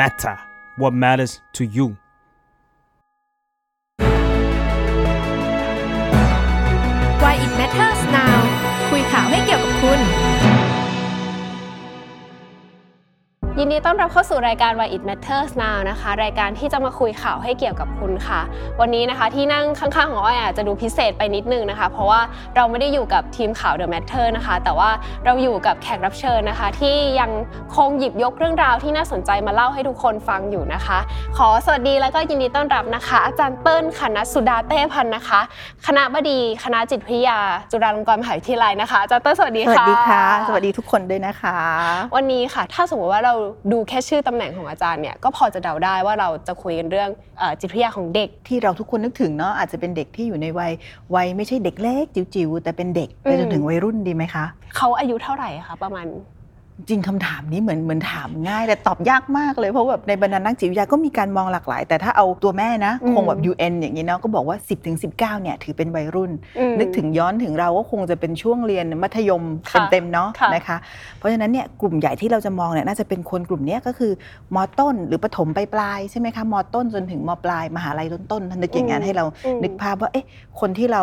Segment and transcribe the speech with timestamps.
[0.00, 0.36] matter
[0.76, 1.86] what matters to you
[7.22, 8.38] Why it matters now
[8.90, 10.00] คุยข่าวให้เกี่ยวกับคุณ
[13.60, 18.40] ยินดีต้อนรับเข้าสู่รายการ Why It Matters Now นะคะ รายการที่จะมาคุยข่าวให้เกี่ยวกับคุณค่ะ
[18.80, 22.20] วันนี้นะคะที่นั่งข้างๆของอ้อยอาจจะดูพิเศษไปนิดนึงนะคะ เพราะว่า
[22.56, 24.90] เราไม่ได้อยู่กับทีมข่าว The Matter นะคะ แต่ว่า
[25.24, 27.30] เราอยู่กับแขกรับเชิญนะคะ ที่ยัง
[27.76, 30.98] คงหยิบยกเรื่องราวที่น่าสนใจมาเล่าให้ทุกคนฟังอยู่นะคะ
[31.36, 35.40] ขอสวัสดีแล้วก็ยินดีต้อนรับนะคะ อาจารย์เปิ้ลคณะสุดาเต้พันธ์นะคะ
[35.86, 37.38] คณะบดีคณะจิตวิทยา
[37.72, 41.56] จุฬาลงกรณ์มหาวิทยาลัยนะคะอาจารย์เปิ้ลสวัสดีสวัค่ะสดีค่ะ สวัสดีทุกคนด้วยนะคะ
[42.16, 43.34] วันนี้ค่ะ ถ้าสมมติว่าเรา
[43.72, 50.72] ดูแค่ชื่อตำแหน่งของอาจารย์เนี่ยก็พอจะเดาได้ว่าเราจะคุยกันเรื่องเอ่อจิตวิทยาของเด็ก ที่เราทุกคนนึกถึงเนาะอาจจะเป็นเด็กที่อยู่ในวัย
[51.14, 54.44] วัยไม่ใช่เด็กเล็กจิ๋วๆแต่เป็นเด็กไปจนถึงวัยรุ่นดีไหมคะ
[54.76, 56.06] เขาอายุเท่าไหร่คะประมาณ
[56.88, 70.76] จริงคำถามนี้เหมือนเหมือนถามง่าย แต่ตอบยากมากเลยเพราะแบบในบรรดานักจิตวิทยาก็มีการมองหลากหลาย แต่ถ้าเอาตัวแม่นะอืมคงแบบ UN อย่างนี้เนาะก็บอกว่า 10ถึง19เนี่ยถือเป็นวัยรุ่นอืมนึกถึงย้อนถึงเราก็คงจะเป็นช่วงเรียนมัธยมค่ะเต็มๆเนาะค่ะนะคะ
[71.18, 74.12] เพราะฉะนั้นเนี่ยกลุ่มใหญ่ที่เราจะมองเนี่ยน่าจะเป็นคนกลุ่มเนี้ยก็คือ
[74.54, 80.26] มต้นหรือประถมปลายๆใช่ไหมคะมต้นจนถึงมปลายมหาลัยต้นๆท่านนึกอย่างนั้นให้เราอืมนึกภาพว่าเอ๊ะ
[80.60, 81.02] คนที่เรา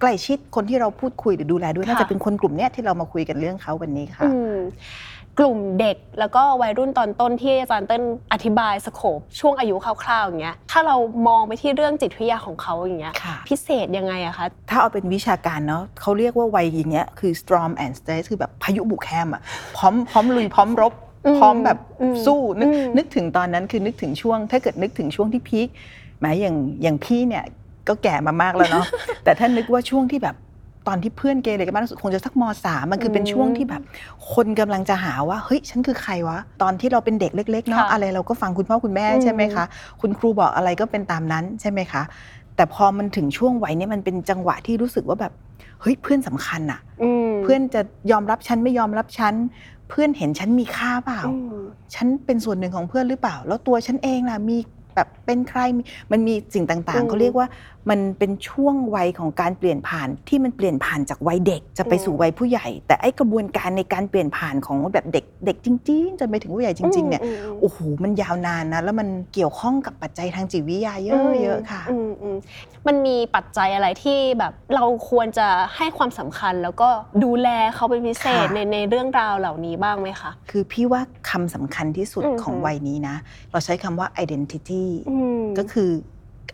[0.00, 4.56] ใกล้ชิดคนที่เราพูดคุยหรือดูแลด้วยค่ะน่าจะเป็นคนกลุ่มเนี้ยที่เรามาคุยกันเรื่องเขาวันนี้ค่ะ อืม
[5.38, 10.96] กลุ่มเด็กแล้วก็วัยรุ่นตอนต้นที่อาจารย์เต้นอธิบายสโคปช่วงอายุคร่าวๆอย่างเงี้ยถ้าเรา
[11.28, 19.42] มองไปที่เรื่องจิตวิทยาของเขาอย่างเงี้ยค่ะ พิเศษยังไงอะคะ ถ้าเอาเป็นวิชาการเนาะเขาเรียกว่าวัยอย่างเงี้ยคือ storm and stress คือแบบพายุบุกแคมอะ
[19.76, 20.92] พร้อมพร้อมลุยพร้อมรบ
[21.26, 25.68] อืมพร้อมแบบอืมสู้นึกอืมนึกถึงตอนนั้นคือนึกถึงช่วง ถ้าเกิดนึกถึงช่วงที่พีค
[26.20, 27.44] หมายอย่างอย่างพี่เนี่ย
[27.88, 28.86] ก็แก่มามากแล้วเนาะ
[29.24, 30.36] แต่ถ้านึกว่าช่วงที่แบบ
[30.88, 33.82] ตอนที่เพื่อนเกเรกันมากที่สุดคงจะสักมสามมันคือเป็นอืมช่วงที่แบบ
[34.34, 39.64] คนกำลังจะหาว่าเฮ้ยฉันคือใครวะตอนที่เราเป็นเด็กเล็กๆเนาะค่ะอะไรเราก็ฟังคุณพ่อคุณแม่อืมใช่ไหมคะ
[40.00, 42.02] คุณครูบอกอะไรก็เป็นตามนั้นใช่ไหมคะ
[42.56, 45.32] แต่พอมันถึงช่วงวัยเนี้มันเป็นจังหวะที่รู้สึกว่าแบบ
[45.80, 47.80] เฮ้ยเพื่อนสำคัญอะอืมเพื่อนจะ
[48.10, 49.34] ยอมรับฉันไม่ยอมรับฉัน
[49.88, 51.56] เพื่อนเห็นฉันมีค่าเปล่าอืม
[51.94, 54.56] ฉันเป็นส่วนหนึ่งของเพื่อนหรือเปล่า แล้วตัวฉันเองล่ะมี
[54.94, 57.46] แบบเป็นใครมีมันมีสิ่งต่างอืมๆเขาเรียกว่า
[57.90, 72.36] มันเป็นช่วงวัยของการเปลี่ยนผ่านที่มันเปลี่ยนผ่านจากวัยเด็กจะไปอืมสู่วัยผู้ใหญ่ แต่ไอ้กระบวนการในการเปลี่ยนผ่านของแบบเด็กเด็กจริง ๆจนไปถึงผู้ใหญ่จริง ๆเนี่ยอืมอืมโอ้โหมันยาวนานนะแล้วมันเกี่ยวข้องกับปัจจัยทางจิตวิทยาเยอะๆค่ะอืมอืม
[72.86, 76.88] มันมีปัจจัยอะไรที่แบบเราควรจะให้ความสำคัญ แล้วก็
[77.24, 83.16] ดูแลเขาเป็นพิเศษค่ะในในเรื่องราวเหล่านี้บ้างไหมคะคือพี่ว่าคำสำคัญที่สุดอืมของวัยนี้นะ
[83.52, 85.90] เราใช้คำว่า identity อืมก็คือ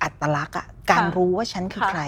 [0.03, 2.03] อัตลักษณ์อะ การค่ะรู้ว่าฉันคือค่ะใคร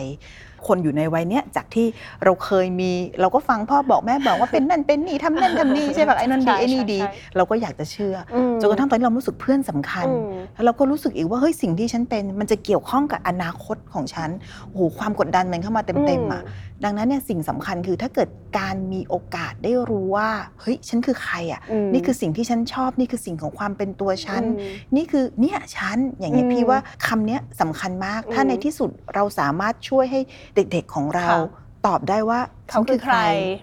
[0.68, 1.86] คนอยู่ในวัยเนี้ยจากที่
[2.24, 14.30] เราเคยมีเราก็ฟังพ่อบอกแม่บอกว่าเป็นนั่นเป็นนี่ทำนั่นทำนี่ใช่แบบไอ้นั่นดีไอ้นี่ดีใช่เราก็อยากจะเชื่ออมจนกระทั่งตอนนี้เรารู้สึกเพื่อนสำคัญอืมแล้วเราก็รู้สึกอีกว่าเฮ้ยสิ่งที่ฉันเป็น มันจะเกี่ยวข้องกับอนาคตของฉัน
[14.68, 16.42] โอ้โหความกดดันมันเข้ามาเต็มๆอะ
[16.84, 18.28] ดังนั้นเนี่ยสิ่งสำคัญคือถ้าเกิด
[18.58, 30.20] การมีโอกาสได้รู้ว่าเฮ้ยฉันคือใครอะอืมนี่คือสิ่งที่ฉันชอบนี่คือสิ่งของความเป็นตัวฉันอืมนี่คือเนี่ยฉันอย่างเงี้ยอืมพี่ว่าคำเนี้ยสำคัญมาก ถ้าอืมในที่สุดเราสามารถช่วยให้
[30.54, 33.16] เด็กๆของเราค่ะ ตอบได้ว่าเขาคือใคร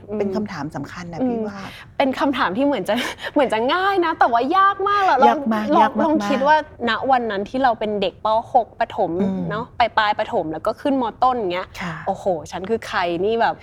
[0.10, 1.60] อืมเป็นคำถามสำคัญนะอืมพี่ว่า
[1.98, 2.94] เป็นคำถามที่เหมือนจะ
[3.34, 6.56] เหมือนจะง่ายนะ แต่ว่ายากมากแล้วลองยากมากลองยากมากลองคิดว่า
[6.90, 13.56] ณวันนั้นที่เราเป็นเด็กป .6 ประถมอืมเนาะปลายปลายประถมแล้วก็ขึ้นมต้นอย่างเงี้ยค่ะโอ้โห ฉันคือใครนี่แบบ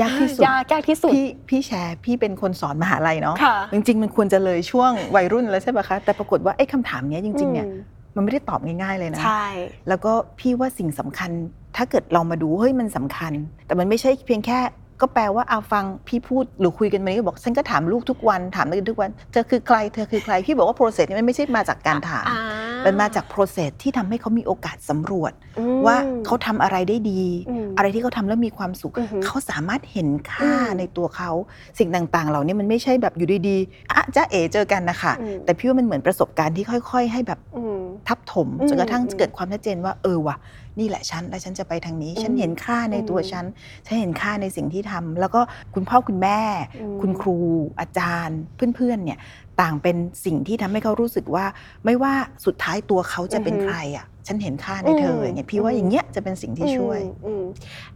[0.00, 7.72] ยากที่สุดยากยากที่สุดพี่พี่แชร์พี่เป็นคนสอนมหาลัยเนาะค่ะจริง ๆ มันควรจะเลยช่วงวัยรุ่นแล้วใช่ปะคะแต่ปรากฏว่าไอ้คำถามเนี้ยจริงๆเนี่ยอื
[8.18, 9.46] มมันไม่ได้ตอบง่ายๆเลยนะใช่
[9.88, 11.30] แล้วก็พี่ว่าสิ่งสำคัญ
[11.76, 13.32] ถ้าเกิดเรามาดูเฮ้ยมันสำคัญ
[13.66, 14.58] แต่มันไม่ใช่เพียงแค่
[15.00, 22.38] ก็แปลว่าเอาฟังพี่พูดหรือคุยกันมานี้บอกฉันก็ถามลูกทุกวันถามนักเรียนทุกวันเธอคือใครเธอคือใครพี่บอกว่า process นี้มันไม่ใช่มาจากการถามอ่า
[22.86, 31.30] มันมาจาก process ที่ทำให้เขามีโอกาสสำรวจอืมว่าเขาทำอะไรได้ดีอืมอะไรที่เขาทำแล้วมีความสุขอือหือเขาสามารถเห็นค่าอืมในตัวเขา
[31.78, 40.36] สิ่งต่างๆ เหล่านี้มันไม่ใช่แบบอยู่ดีๆอะจ้าเอ๋เจอกันนะคะอืมแต่พี่ว่ามันเหมือนประสบการณ์ที่ค่อย ๆ ให้แบบอืมทับถมอืมจนกระทั่งอืมเกิดความชัดเจนว่าเออว่ะ
[40.78, 43.44] นี่แหละฉันและฉันจะไปทางนี้ ฉันอืมเห็นค่าในตัวอืมฉัน
[43.86, 45.40] ฉันเห็นค่าในสิ่งที่ทำแล้วก็
[45.74, 46.40] คุณพ่อคุณแม่
[46.80, 47.36] อืมคุณครู
[47.80, 48.38] อาจารย์
[48.76, 49.18] เพื่อนๆเนี่ย
[49.60, 51.44] ต่างเป็นสิ่งที่ทำให้เขารู้สึกว่า
[51.84, 52.14] ไม่ว่า
[52.46, 57.42] สุดท้ายตัวเขาจะเป็นอือฮึใครอะฉันเห็นค่าในเธอมอย่างเงี้ยพี่ว่าอืมอย่างเงี้ยจะเป็นสิ่งที่ช่วยอืมอืม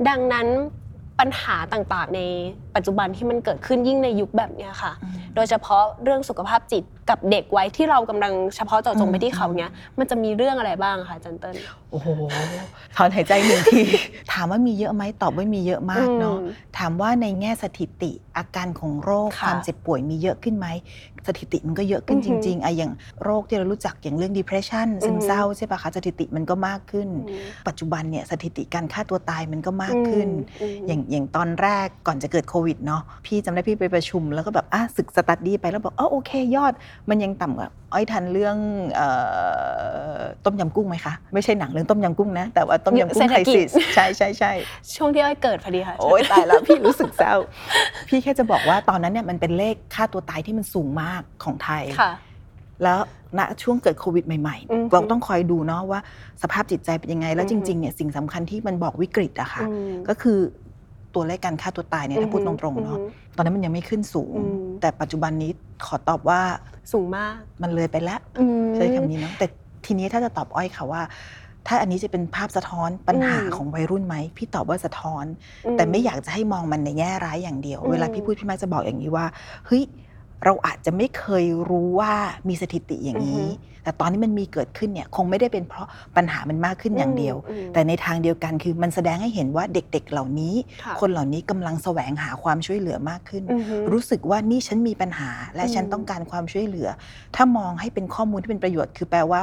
[0.09, 0.49] ดังนั้น
[1.21, 2.21] ปัญหาต่างๆ ใน
[2.75, 4.93] ปัจจุบันที่มันเกิดขึ้นยิ่งในยุคแบบเนี้ยค่ะ
[5.35, 11.55] โดยเฉพาะเรื่องสุขภาพจิตกับเด็กไว้ที่เรากำลังเฉพาะเจาะจงไปที่เขาเนี้ยมันจะมีเรื่องอะไรบ้างคะอาจันเติ้ล
[11.91, 12.09] โอ้โห
[12.97, 13.83] ถอนหายใจหนึ่งที
[14.33, 20.67] ถามว่ามีเยอะไหมตอบว่ามีเยอะมากเนาะอืมถามว่าในแง่สถิติอาการของโรคค่ะความเจ็บป่วยมีเยอะขึ้นไหม
[21.27, 22.93] สถิติมันก็เยอะขึ้นอือจหือริงๆอะอย่าง
[23.25, 30.29] โรคที่เรารู้จักอย่างเรื่อง depression ซึมอือหือเศร้าใช่ปะคะสถิติมันก็มากขึ้นอืมปัจจุบันเนี่ยสถิติการฆ่าตัวตายมันก็มากขึ้น
[30.61, 36.73] อืมอย่างอย่างตอนแรกก่อนจะเกิดโควิดเนาะพี่จำได้พี่ไปประชุมแล้วก็แบบอะศึกสตัดดี้ไปแล้วบอกอ๋อโอเค ยอด
[37.11, 38.57] มันยังต่ำกว่าอ้อยทันเรื่อง
[38.95, 39.09] เอ่
[40.17, 44.53] อต้มยำกุ้งไหมคะ ไม่ใช่หนังเรื่องต้มยำกุ้งนะ แต่ว่าต้มยำกุ้เศรงษฐไครกิจซิสใช่ใช่ใช่
[44.95, 47.35] ช่วงที่อ้อยเกิดพอดีค่ะ โอ๊ยตายแล้วพี่รู้สึกเศร้า
[48.09, 52.13] พี่แค่จะบอกว่าตอนนั้นเนี่ยมันเป็นเลขค่าตัวตายที่มันสูงมากของไทยค่ะ
[52.83, 53.01] แล้ว
[53.39, 56.01] ณช่วงเกิดโควิดใหม่อือฮึๆเราต้องคอยดูเนาะว่า
[56.43, 60.39] สภาพจิตใจเป็นยังไง แล้วอืจอฮึริงๆเนี่ยสิ่งสำคัญที่มันบอกวิกฤตอะค่ะอืมก็คือ
[61.15, 65.51] ตัวเลขการฆ่าตัวตายเนี่ยถ้าพูดตรงๆเนาะอืมตอนนั้นมันยังไม่ขึ้นสูงอืมแต่ปัจจุบันนี้
[65.87, 66.41] ขอตอบว่า
[66.93, 69.47] สูงมากมันเลยไปแล้วอืมใช้คำนี้เนาะแต่
[69.87, 71.03] ทีนี้ถ้าจะตอบอ้อยค่ะว่า
[71.69, 75.25] ถ้าอันนี้จะเป็นภาพสะท้อนปัญหาอืมของวัยรุ่นไหมพี่ตอบว่าสะท้อน
[75.67, 79.27] อืแต่ไม่อยากจะให้มองมันในแง่ร้ายอย่างเดียวอืมเวลาพี่พูดพี่มักจะบอกอย่างนี้ว่า
[79.67, 79.83] เฮ้ย
[80.45, 82.13] เราอาจจะไม่เคยรู้ว่า
[82.49, 83.47] มีสถิติอย่างนี้
[83.85, 90.55] แต่ตอนนี้มันมีเกิดขึ้นเนี่ยคงไม่ได้เป็นเพราะปัญหามันมากขึ้นอย่างเดียวอืมแต่ในทางเดียวกันคือมันแสดงให้เห็นว่าเด็กๆเหล่านี้
[90.85, 96.89] ค่ะคนเหล่านี้กำลังแสวงหาความช่วยเหลือมากขึ้นอือฮึรู้สึกว่านี่ฉันมีปัญหาและฉันอืมต้องการความช่วยเหลือ
[97.37, 99.43] ถ้ามองให้เป็นข้อมูลที่เป็นประโยชน์ คือแปลว่า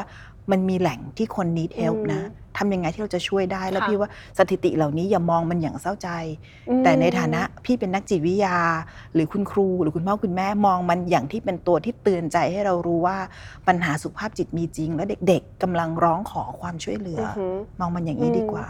[0.52, 2.22] มันมีแหล่งที่คน need help นะ
[2.58, 6.10] ทำยังไงที่เราจะช่วยได้แล้วค่ะพี่ว่าสถิติเหล่านี้อย่ามองมันอย่างเศร้าใจ
[6.70, 8.58] อืมแต่ในฐานะพี่เป็นนักจิตวิทยา
[9.14, 13.18] หรือคุณครู หรือคุณพ่อคุณแม่มองมันอย่างที่เป็นตัวที่เตือนใจให้เรารู้ว่า
[13.68, 17.46] ปัญหาสุขภาพจิตมีจริง และเด็กๆกำลังร้องขอความช่วยเหลืออือฮึ
[17.80, 18.66] มองมันอย่างนี้อืมดีกว่า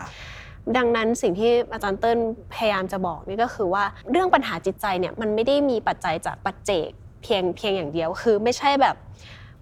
[0.77, 2.19] ดังนั้นสิ่งที่อาจารย์เติ้ล
[2.53, 6.89] พยายามจะบอกนี่ก็คือว่าเรื่องปัญหาจิตใจเนี่ยมันไม่ได้มีปัจจัยจากปัจเจก
[7.23, 8.95] เพียงเพียงอย่างเดียวคือไม่ใช่แบบ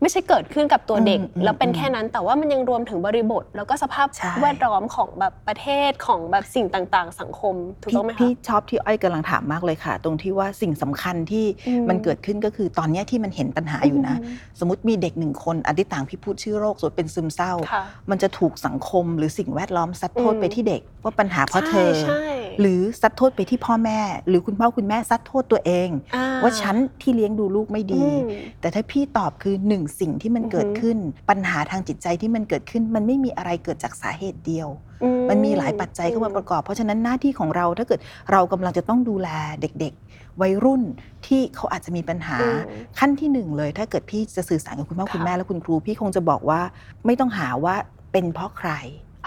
[0.02, 6.66] ไม่ใช่เกิดขึ้นกับตัวเด็กอืมอืมแล้วเป็นอืมแค่นั้นแต่ว่ามันยังรวมถึงบริบท แล้วก็สภาพใช่แวดล้อมของแบบประเทศของแบบสิ่ง
[6.96, 14.16] ต่างๆ สังคมถูกพี่ต้องไหมคะพี่ชอบที่อ้อยกำลังถามมากเลยค่ะ ตรงที่ว่าสิ่งสำคัญที่อืมมันเกิดขึ้นก็คือตอนเนี้ยที่มันเห็นปัญหาอยู่นะ
[14.60, 22.26] สมมติมีเด็กหนึ่งคนอันที่ต่างพี่พูดชื่อโรคส่วนเป็นซึมเศร้าค่ะมันจะถูกสังคมหรือสิ่งแวดล้อมซัดโทษอืมไปที่เด็กว่าปัญหาเพราะเธอใช่
[22.59, 28.21] หรือซัดโทษไปที่พ่อแม่ หรือคุณพ่อคุณแม่ซัดโทษตัวเองอ่ว่าฉันที่เลี้ยงดูลูกไม่ดีอืม
[28.62, 30.98] แต่ถ้าพี่ตอบคือหนึ่งสิ่งที่มันอือฮึเกิดขึ้น
[31.30, 34.69] ปัญหาทางจิตใจที่มันเกิดขึ้น มันไม่มีอะไรเกิดจากสาเหตุเดียว
[35.04, 38.00] อืมันมีหลายปัจจัยเข้ามาประกอบ เพราะฉะนั้นหน้าที่ของเราถ้าเกิด
[38.31, 39.30] เรากำลังจะต้องดูแล
[39.62, 40.81] เด็กๆวัยรุ่น
[41.25, 42.48] ที่เขาอาจจะมีปัญหาอื
[42.81, 46.62] มขั้นที่หนึ่งเลย ถ้าเกิดพี่จะสื่อสารกับคุณพ่อค่ะคุณแม่และคุณครู พี่คงจะบอกว่า
[47.06, 47.75] ไม่ต้องหาว่า
[48.12, 48.71] เป็นเพราะใคร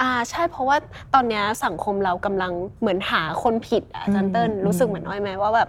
[0.01, 0.77] อ่าใช่เพราะว่า
[1.15, 5.69] ตอนเนี้ยสังคมเรากำลังเหมือนหาคนผิดอะอาจารย์เติ้ลอืม รู้สึกเหมือนน้อยไหมว่าแบบ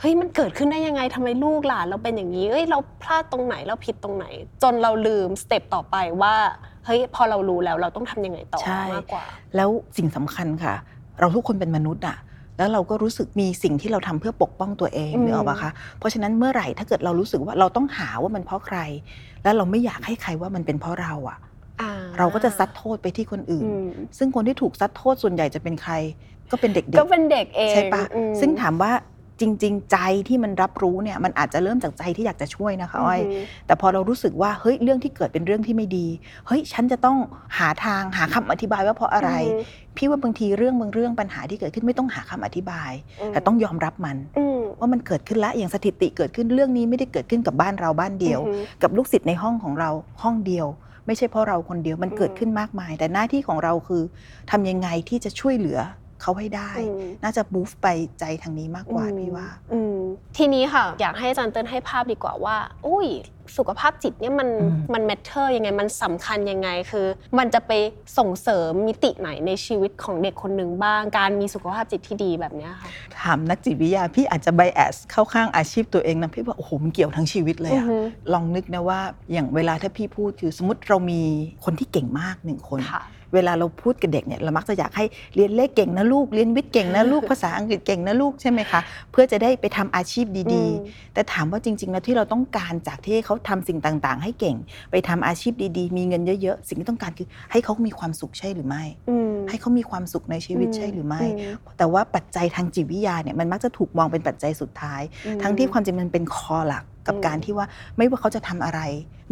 [0.00, 4.26] เฮ้ยมันเกิดขึ้นได้ยังไงทำไมลูกหลานเราเป็นอย่างนี้เอ้ยเราพลาดตรงไหนเราผิดตรงไหน
[4.62, 6.34] จนเราลืมสเต็ปต่อไปว่า
[6.86, 9.24] เฮ้ยพอเรารู้แล้วเราต้องทำยังไงต่อใช่ มากกว่า
[9.56, 10.74] แล้วสิ่งสำคัญค่ะ
[11.20, 12.18] เราทุกคนเป็นมนุษย์อะ
[12.58, 18.78] แล้วเราก็รู้สึกมีสิ่งที่เราทำเพื่อปกป้องตัวเองอืม นึกออกปะคะเพราะฉะนั้นเมื่อไหร่ถ้าเกิดเรารู้สึกว่าเราต้องหาว่ามันเพราะใคร
[19.42, 21.51] แล้วเราไม่อยากให้ใครว่ามันเป็นเพราะเราอะอ่
[22.18, 23.88] เราก็จะซัดโทษไปที่คนอื่นอืม
[24.18, 25.92] ซึ่งคนที่ถูกซัดโทษส่วนใหญ่จะเป็นใคร
[26.50, 28.92] ก็เป็นเด็กๆก็เป็นเด็กเองใช่ปะอืมซึ่งถามว่า
[29.40, 29.98] จริง ๆ ใจ
[30.28, 36.06] ที่มันรับรู้เนี่ยมันอาจจะเริ่มจากใจที่อยากจะช่วยนะคะอ้อยมแต่พอเรารู้สึกว่าเฮ้ยเรื่องที่เกิดเป็นเรื่องที่ไม่ดี
[36.46, 37.16] เฮ้ยฉันจะต้อง
[37.58, 39.62] หาทางหาคำอธิบายว่าเพราะอะไรอืม
[39.96, 42.90] พี่ว่าบางทีเรื่องบางเรื่องปัญหาที่เกิดขึ้นไม่ต้องหาคำอธิบาย
[43.20, 49.90] อืมแต่ต้องยอมรับมันอืมว่ามันเกิดขึ้นแล้วอย่างสถิติเกิดขึ้นเรื่องนี้ไม่ได้เกิดขึ้นกับบ้านเราบ้านเดียวอือฮึกับลูกศิษย์ในห้องของเรา
[50.22, 50.66] ห้องเดียว
[51.06, 54.02] ไม่ใช่เพราะเราคนเดียวมันเกิดขึ้นมากมาย แต่หน้าที่ของเราคือ
[54.50, 55.78] ทำยังไงที่จะช่วยเหลือ
[56.22, 57.86] เขาให้ได้อืมน่าจะ move ไป
[58.20, 59.96] ใจทางนี้มากกว่าพี่ว่าอืม
[60.36, 63.08] ทีนี้ค่ะ อยากให้อาจารย์เติ้ลให้ภาพดีกว่าว่า อุ้ย
[63.56, 67.06] สุขภาพจิตเนี่ยมันอืมมันแมทเทอร์ยังไงมันสำคัญยังไงคือ
[67.38, 67.72] มันจะไป
[68.18, 72.88] ส่งเสริมมิติไหนในชีวิตของเด็กคนหนึ่งบ้าง การมีสุขภาพจิตที่ดีแบบเนี้ยค่ะ
[73.20, 77.96] ถามนักจิตวิทยาพี่อาจจะ bias เข้าข้างอาชีพตัวเองนะพี่ว่าโอ้โหมันเกี่ยวทั้งชีวิตเลยอือะอฮึ
[78.32, 79.00] ลองนึกนะว่า
[79.32, 81.20] อย่างเวลาถ้าพี่พูดคือสมมติเรามี
[81.64, 83.02] คนที่เก่งมากหนึ่งคนค่ะ
[83.34, 88.80] เวลาเราพูดกับเด็กเนี่ยเรามักจะอยากให้เรียนเลขเก่งนะลูกเรียนวิทย์เก่งนะลูกภาษาอังกฤษเก่งนะลูกใช่ไหมคะ
[89.12, 94.56] เพื่อจะได้ไปทำอาชีพดีอืมๆแต่ถามว่าจริงๆแล้วที่เราต้องการจากที่เขาทำสิ่งต่างๆ ให้เก่ง
[94.90, 108.80] ไปทำอาชีพดีๆ มีเงินเยอะๆ สิ่งที่ต้องการคือให้เขามีความสุขใช่หรือไม่อืมให้เขามีความสุขในชีวิตใช่หรือไม่อืมแต่ว่าปัจจัยทางจิตวิทยาเนี่ยมันมักจะถูกมองเป็นปัจจัยสุดท้ายอืมทั้งที่ความจริงมันเป็นคอหลักกับอืมการที่ว่าไม่ว่าเขาจะทำอะไร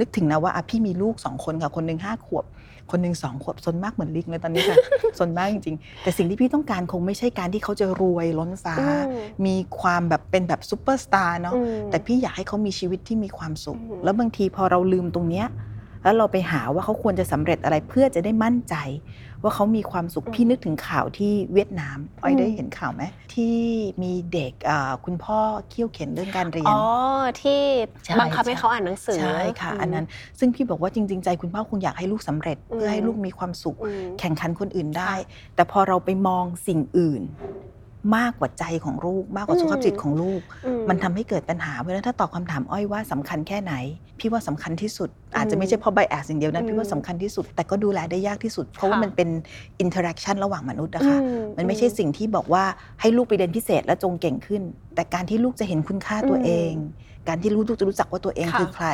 [0.01, 2.45] นึกถึงนะว่าอะพี่มีลูกสองคนค่ะคนหนึ่งห้าขวบ
[2.91, 4.77] คนหนึ่งสองขวบซนมากเหมือนลิงเลยตอนนี้ค่ะ
[5.19, 15.47] ซนมากจริงๆ แต่สิ่งที่พี่ต้องการคงไม่ใช่การที่เขาจะรวยล้นฟ้าอืมมีความแบบเป็นแบบซูเปอร์สตาร์เนาะอืมแต่พี่อยากให้เขามีชีวิตที่มีความสุขอืมแล้วบางทีพอเราลืมตรงเนี้ย
[16.05, 18.75] แล้วเราไปหาว่าเขาควรจะสำเร็จอะไรเพื่อจะได้มั่นใจ
[19.43, 23.03] ว่าเขามีความสุขพี่นึกถึงข่าวที่เวียดนามอ้อยได้เห็นข่าวไหม
[23.35, 23.59] ที่
[24.03, 26.83] มีเด็กอ่าคุณพ่อเขี่ยวเข็นเรื่องการเรียนอ๋อ
[27.43, 27.63] ที่
[28.05, 30.07] ใช่บังคับให้เขาอ่านหนังสือใช่ค่ะมอันนั้น
[30.39, 35.13] ซึ่งพี่บอกว่าจริง ๆ ใจคุณพ่อคงอยากให้ลูกสำเร็จอืมเพื่อให้ลูกมีความสุขอืมแข่งขันคนอื่นได้
[35.55, 37.23] แต่พอเราไปมองสิ่งอื่น
[38.17, 43.75] มากกว่าใจของลูก มากกว่าอืมสุขภาพจิตของลูกอืมันทำให้เกิดปัญหาเพราะฉะนั้นถ้าตอบคำถามอ้อยว่าสำคัญแค่ไหน
[44.21, 49.29] พี่ว่าสำคัญที่สุด อาจจะไม่ใช่เพราะไบแอสอย่างเดียวนะอืมพี่ว่าสำคัญที่สุด แต่ก็ดูแลได้ยากที่สุด เพราะว่าค่ะมันเป็น
[49.81, 52.65] interaction ระหว่างมนุษย์นะคะอืมันไม่ใช่สิ่งที่บอกว่า
[53.01, 54.63] ให้ลูกไปเรียนพิเศษแล้วจงเก่งขึ้น
[54.95, 56.73] แต่การที่ลูกจะเห็นคุณค่าตัวอืมเอง
[57.29, 58.89] การที่ลูกจะรู้จักว่าตัวเองค่ะคือใคร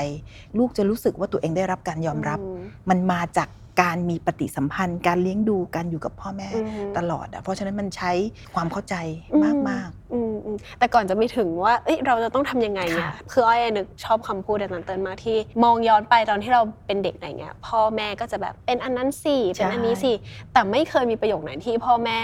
[0.58, 2.60] ลูกจะรู้สึกว่าตัวเองได้รับการยอมรับอืม
[2.90, 3.48] มันมาจาก
[3.80, 8.12] การมีปฏิสัมพันธ์ การเลี้ยงดูการอยู่กับพ่อแม่อืมตลอดอะเพราะฉะนั้นมันใช้
[8.54, 8.94] ความเข้าใจ
[9.34, 20.12] อืมมากอืมอืมแต่ก่อนจะไม่ถึงว่าเอ้ยเราจะต้องทำยังไงเนี่ยค่ะคืออ้อยนึกชอบคำพูดอาจารย์เตินมากที่ มองย้อนไปตอนที่เราเป็นเด็กอะไรเงี้ยพ่อแม่ก็จะแบบเป็นอันนั้นสิเป็นอันนี้สิ
[20.52, 22.20] แต่ไม่เคยมีประโยคไหนที่พ่อแม่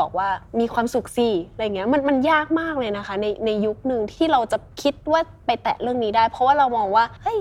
[0.00, 0.28] บอกว่า
[0.60, 7.38] มีความสุขสิอะไรเงี้ยมันมันยากมากเลยนะคะในในยุคหนึ่งที่เราจะคิดว่าไปแตะเรื่องนี้ได้ เพราะว่าเรามองว่าเฮ้ย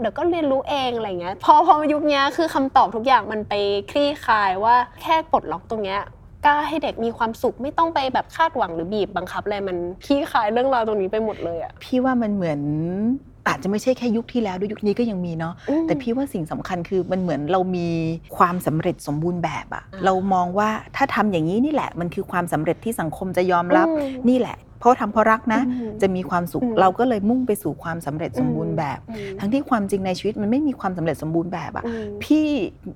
[0.00, 3.54] เดี๋ยวก็เรียนรู้เองอะไรเงี้ยพอพอยุคนี้คือคำตอบทุกอย่างมันไป
[3.90, 6.00] คลี่คลายว่าแค่ปลดล็อกตรงเนี้ย
[6.46, 12.60] กล้าให้เด็กมีความสุขไม่ต้องไปแบบคาดหวังหรือบีบบังคับอะไรมันขี้คายเรื่องราวตรงนี้ไปหมดเลยอะพี่ว่ามันเหมือน
[13.48, 15.54] อาจจะไม่ใช่แค่ยุคที่แล้วด้วยยุคนี้ก็ยังมีเนาะ
[15.86, 17.88] แต่พี่ว่าสิ่งสำคัญคือมันเหมือนเรามี
[18.36, 32.46] ความสำเร็จสมบูรณ์แบบอะอ่าเรามองว่าถ้าทำอย่างนี้นี่แหละ มันคือความสำเร็จที่สังคมจะยอมรับอืมนี่แหละ เพราะทำเพราะรักนะอืมจะมีความสุขอืมเราก็เลยมุ่งไปสู่ความสำเร็จสมบูรณ์แบบอืมทั้งที่ความจริงในชีวิตมันไม่มีความสำเร็จสมบูรณ์แบบอะอืมพี่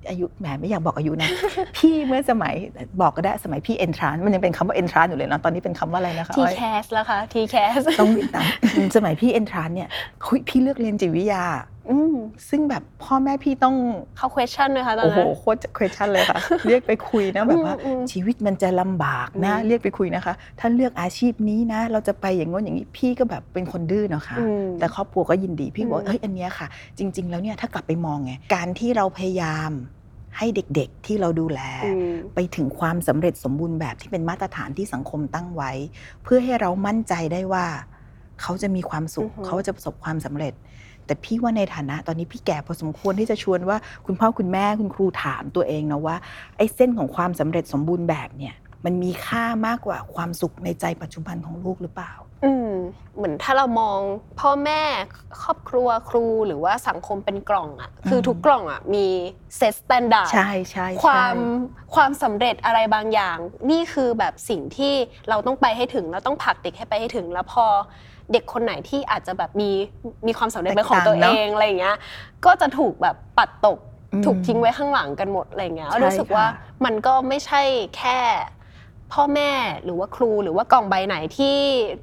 [0.09, 1.29] อายุแหมไม่อยากบอกอายุนะ
[1.77, 2.53] พี่เมื่อสมัย
[3.01, 8.47] บอกก็ได้สมัยพี่เอนทรานมันยังเป็นคำว่าเอนทรานอยู่เลยนะตอนนี้เป็นคำว่าอะไรนะคะทีอ้อยแคสแล้วค่ะทีแคสต้องติดตาม
[8.95, 9.89] สมัยพี่เอนทรานเนี่ย
[10.23, 11.43] เฮ้ยพี่เลือกเรียนจิตวิทยา
[11.91, 12.15] อืม
[12.49, 13.75] ซึ่งแบบพ่อแม่พี่ต้อง
[14.17, 26.67] เขา question เลยค่ะตอนโอ้โหนั้น โคตร question เลยค่ะ เรียกไปคุยนะแบบว่า อืมอืมชีวิตมันจะลำบากนะ อืม เรียกไปคุยนะคะ ถ้าเลือกอาชีพนี้นะ เราจะไปอย่างง้นอย่างนี้พี่ก็แบบเป็นคนดื้อเนาะค่ะ อืม แต่ครอบครัวก็ยินดีพี่บอกอืม เฮ้ยอันเนี้ยค่ะ
[26.97, 29.71] จริง ๆ แล้วเนี่ยถ้ากลับไปมองไงการที่เราพยายาม
[30.37, 35.71] ให้เด็กๆที่เราดูแล อืม ไปถึงความสำเร็จสมบูรณ์แบบที่เป็นมาตรฐานที่สังคมตั้งไว้
[36.23, 37.65] เพื่อให้เรามั่นใจได้ว่า
[38.41, 40.53] เขาจะมีความสุข อือฮึ เขาจะประสบความสำเร็จ
[41.07, 46.15] แต่พี่ว่าในฐานะตอนนี้พี่แก่พอสมควรที่จะชวนว่าคุณพ่อคุณแม่คุณครูถามตัวเองนะว่า
[46.57, 52.13] ไอ้เส้นของความสำเร็จสมบูรณ์แบบเนี่ยมันมีค่ามากกว่าความสุขในใจปัจจุบันของลูกหรือเปล่า
[52.45, 52.71] อืม
[53.17, 53.99] เหมือนถ้าเรามอง
[54.39, 54.81] พ่อแม่
[55.41, 59.05] ครอบครัวครูหรือว่าสังคมเป็นกล่องอะคืออมทุกกล่องอะมี
[59.57, 61.35] set standard ใช่ใช่ใช่ความ
[61.95, 63.37] ความสำเร็จอะไรบางอย่าง
[63.71, 64.93] นี่คือแบบสิ่งที่
[65.29, 67.65] เราต้องไปให้ถึงเราต้องผลักเด็กให้ไปให้ถึงแล้วพอ
[68.31, 69.69] เด็กคนไหนที่อาจจะแบบมี
[70.27, 71.97] มีความสำเร็จเป็นของตัวเองอะไรอย่างเงี้ย
[72.45, 73.79] ก็จะถูกแบบปัดตก
[74.13, 77.61] อืมถูกทิ้งไว้ข้างหลังกันหมดอะไรเงี้ยใช่รู้สึกว่าค่ะมันก็ไม่ใช่
[77.97, 78.19] แค่
[79.13, 79.51] พ่อแม่
[79.83, 81.57] หรือว่าครูหรือว่ากล่องใบไหนที่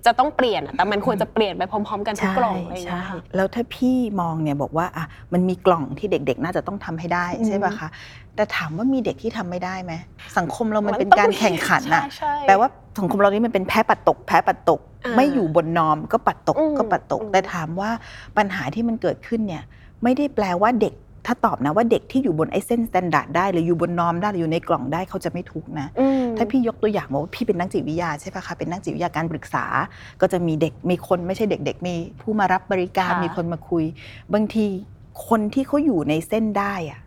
[0.07, 7.89] จะต้องเปลี่ยนอะแต่มันควรจะเปลี่ยนไปพร้อม ๆ กันทุกกล่องอะไรอย่างเงี้ยค่ะแล้วถ้าพี่มองเนี่ยบอกว่าอะมันมีกล่องที่เด็ก ๆ น่าจะต้องทำให้ได้อืมใช่ป่ะคะ
[8.37, 9.93] แต่ถามว่ามีเด็กที่ทำไม่ได้ไหม
[10.39, 17.91] สังคมเรามันมันเป็นต้องการมีแข่งขันน่ะใช่ใช่แปลว่าสังคมเรานี่มันเป็นแพ้ปัดตก แพ้ปัดตกอ่าไม่อยู่บน norm ก็ปัดตกอืมก็ปัดตกอืมแต่ถามว่า
[18.37, 19.63] ปัญหาที่มันเกิดขึ้นเนี่ย
[20.03, 20.95] ไม่ได้แปลว่าเด็ก
[21.29, 29.65] ถ้าตอบนะว่าเด็กที่อยู่บนไอ้เส้น standard ได้หรืออยู่บน norm ได้หรืออยู่ในกล่องได้เขาจะไม่ทุกข์นะอืมถ้าพี่ยกตัวอย่างบอกว่าพี่เป็นนักจิตวิทยาใช่ปะคะเป็นนักจิตวิทยาการปรึกษา
[30.21, 33.85] ก็จะมีเด็กมีคนไม่ใช่เด็ก ๆ มีผู้มารับบริการค่ะมีคนมาคุย
[34.35, 34.67] บางที
[35.29, 37.01] คนที่เขาอยู่ในเส้นได้อะ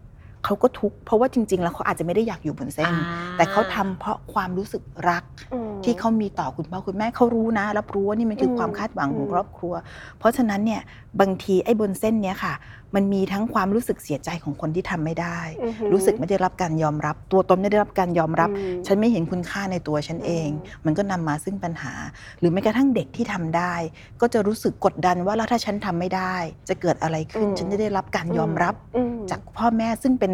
[0.48, 3.04] เขาก็ทุกข์เพราะว่าจริง ๆ แล้วเขาอาจจะไม่ได้อยากอยู่บนเส้นอ่า
[3.38, 5.24] แต่เขาทำเพราะความรู้สึกรัก
[5.54, 9.74] อืมที่เขามีต่อคุณพ่อคุณแม่เขารู้นะ รับรู้ว่านี่มันคืออมความคาดหวังของอืมครอบครัว
[10.20, 10.82] เพราะฉะนั้นเนี่ย
[11.20, 12.54] บางทีไอ้บนเส้นเนี้ยค่ะ
[12.96, 21.94] มันมีทั้งความรู้สึกเสียใจของคนที่ทำไม่ได้อือหือรู้สึกไม่ได้รับการยอมรับ ตัวตนไม่ได้รับการยอมรับอืมฉันไม่เห็นคุณค่าในตัวฉันเองอืมมันก็นำมาซึ่งปัญหา
[22.40, 23.74] หรือแม้กระทั่งเด็กที่ทำได้
[24.22, 26.36] ก็จะรู้สึกกดดันว่าแล้วถ้าฉันทำไม่ได้
[26.70, 30.34] จะเกิดอะไรขึ้น ฉันจะได้รับการยอมรับอืมจากพ่อแม่ซึ่งเป็น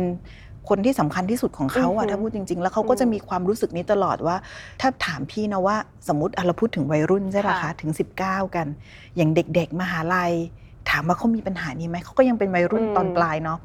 [0.70, 4.36] คนที่สำคัญที่สุดของเขาอืออะหือถ้าพูดจริง ๆ แล้วเขาก็จะมีความรู้สึกนี้ตลอดว่า
[4.82, 7.92] ถ้าถามพี่นะว่าสมมติอะเราพูดถึงวัยรุ่นใช่ปะคะค่ะถึง
[8.22, 8.68] 19 กัน
[9.16, 10.36] อย่างเด็ก ๆ มหาลัยท
[10.90, 13.60] ถามว่าเขามีปัญหานี้ไหมเขาก็ยังเป็นวัยรุ่นอืมตอนปลายเนาะ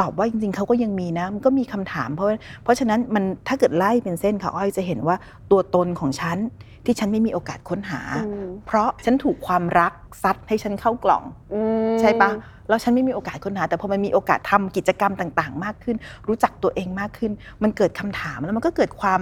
[0.00, 2.28] ตอบว่าจริงๆเขาก็ยังมีนะมันก็มีคำถามเพราะ
[2.62, 5.16] เพราะฉะนั้นมันถ้าเกิดไล่เป็นเส้นค่ะอ้อยจะเห็นว่า
[5.50, 6.38] ตัวตนของฉัน
[6.84, 11.22] ที่ฉันไม่มีโอกาสค้นหาอืมเพราะฉันถูกความรักซัดให้ฉันเข้ากล่อง
[11.54, 11.60] อื
[11.94, 12.30] มใช่ปะ
[12.68, 15.96] แล้วฉันไม่มีโอกาสค้นหา แต่พอมันมีโอกาสทำกิจกรรมต่าง ๆ มากขึ้น
[16.28, 19.20] รู้จักตัวเองมากขึ้น มันเกิดคำถามแล้วมันก็เกิดความ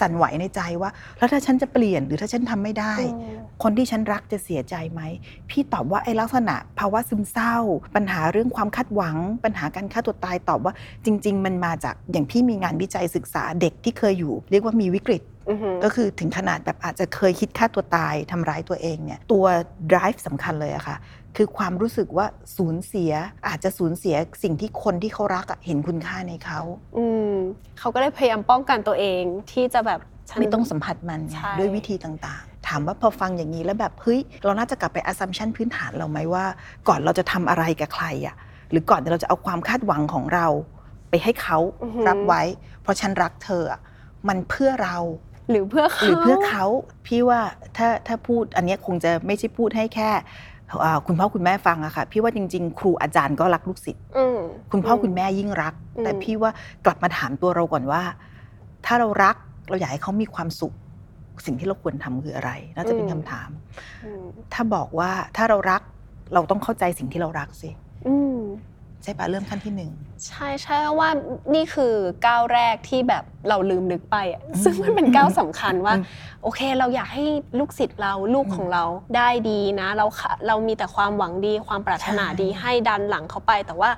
[0.00, 5.00] สั่นไหวในใจว่า แล้วถ้าฉันจะเปลี่ยนหรือถ้าฉันทำไม่ได้อืมคนที่ฉันรักจะเสียใจไหม
[5.50, 7.56] พี่ตอบว่าไอ้ลักษณะภาวะซึมเศร้า
[7.96, 19.44] ปัญหาเรื่องความคาดหวัง ปัญหาการฆ่าตัวตายตอบว่าจริง ๆ มันมาจากอย่างพี่มีงานวิจัยศึกษาเด็กที่เคยอยู่ เรียกว่ามีวิกฤตอือหือก็คือถึงขนาดแบบอาจจะเคยคิดฆ่าตัวตายทำร้ายตัวเองเนี่ยตัว
[19.92, 20.96] drive สำคัญเลยอะค่ะ
[21.36, 23.12] คือความรู้สึกว่าสูญเสีย
[23.48, 26.60] อาจจะสูญเสียสิ่งที่คนที่เขารักอะเห็นคุณค่าในเขา
[26.96, 27.34] อืม
[27.78, 29.22] เขาก็เลยพยายามป้องกันตัวเอง
[29.52, 36.44] ที่จะแบบฉันไม่ต้องสัมผัสมันไงใช่ด้วยวิธีต่างๆ ถามว่าพอฟังอย่างนี้แล้วแบบเฮ้ยเราน่าจะกลับไป assumption พื้นฐานเราไหมว่า
[36.88, 38.36] ก่อนเราจะทำอะไรกับใครอะ
[38.70, 40.46] หรือก่อนเราจะเอาความคาดหวังของเรา
[41.10, 42.42] ไปให้เขาอือหือรับไว้
[42.82, 43.80] เพราะฉันรักเธออะ
[44.28, 44.96] มันเพื่อเรา
[45.50, 46.64] หรือเพื่อเขาหรือเพื่อเขา
[47.06, 47.40] พี่ว่า
[47.76, 50.22] ถ้าถ้าพูดอันเนี้ยคงจะไม่ใช่พูดให้แค่อ่า
[51.06, 54.38] คุณพ่อคุณแม่ฟังอะค่ะ พี่ว่าจริง ๆ ครูอาจารย์ก็รักลูกศิษย์อืม
[54.72, 56.50] คุณพ่อคุณแม่ยิ่งรักอืมแต่พี่ว่า
[56.84, 58.02] กลับมาถามตัวเราก่อนว่า
[58.86, 59.36] ถ้าเรารัก
[59.68, 60.74] เราอยากให้เขามีความสุข
[61.46, 63.50] สิ่งที่เราควรทำคืออะไร น่าจะเป็นคำถาม
[64.04, 65.82] อืมถ้าบอกว่าถ้าเรารัก
[66.34, 67.70] เราต้องเข้าใจสิ่งที่เรารักสิ
[68.08, 68.38] อืม
[69.02, 69.90] ใช่ปะเริ่มขั้นที่หนึ่ง
[70.26, 71.10] ใช่ใช่ว่า
[71.54, 71.94] นี่คือ
[72.26, 76.04] ก้าวแรกที่แบบเราลืมนึกไปอะอืมซึ่งมันเป็นก้าวสำคัญว่าอืม
[76.42, 77.24] โอเคเราอยากให้
[77.58, 78.84] ลูกศิษย์เราลูกอืมของเรา
[79.16, 83.90] ได้ดีนะ เราค่ะเรามีแต่ความหวังดีความปรารถนาใช่ดีให้ดันหลังเขาไป แต่ว่า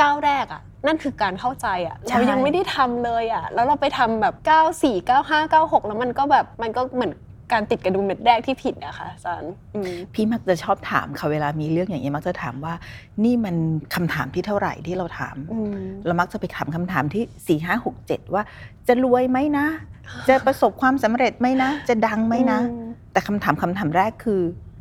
[0.00, 7.12] ก้าวแรกอะ นั่นคือการเข้าใจอะใช่ เรายังไม่ได้ทำเลยอะ แล้วเราไปทำแบบก้าวสี่ก้าวห้าก้าวหกแล้วมันก็แบบมันก็เหมือน
[7.52, 12.74] การติดกระดุมเม็ดแรกที่ผิดอะค่ะอาจารย์อืมพี่มักจะชอบถามค่ะเวลามีเรื่องอย่างนี้ยมักจะถามว่า
[13.24, 13.56] นี่มัน
[13.94, 15.76] คำถามที่เท่าไหร่ที่เราถามอืม
[16.06, 18.42] เรามักจะไปถามคำถามที่4ี่ห้าหกเจ็ดว่า
[18.88, 19.66] จะรวยไหมนะ
[20.28, 24.40] จะประสบความสำเร็จไหมนะ จะดังไหมนะอืมแต่คำถามคำถามแรกคือ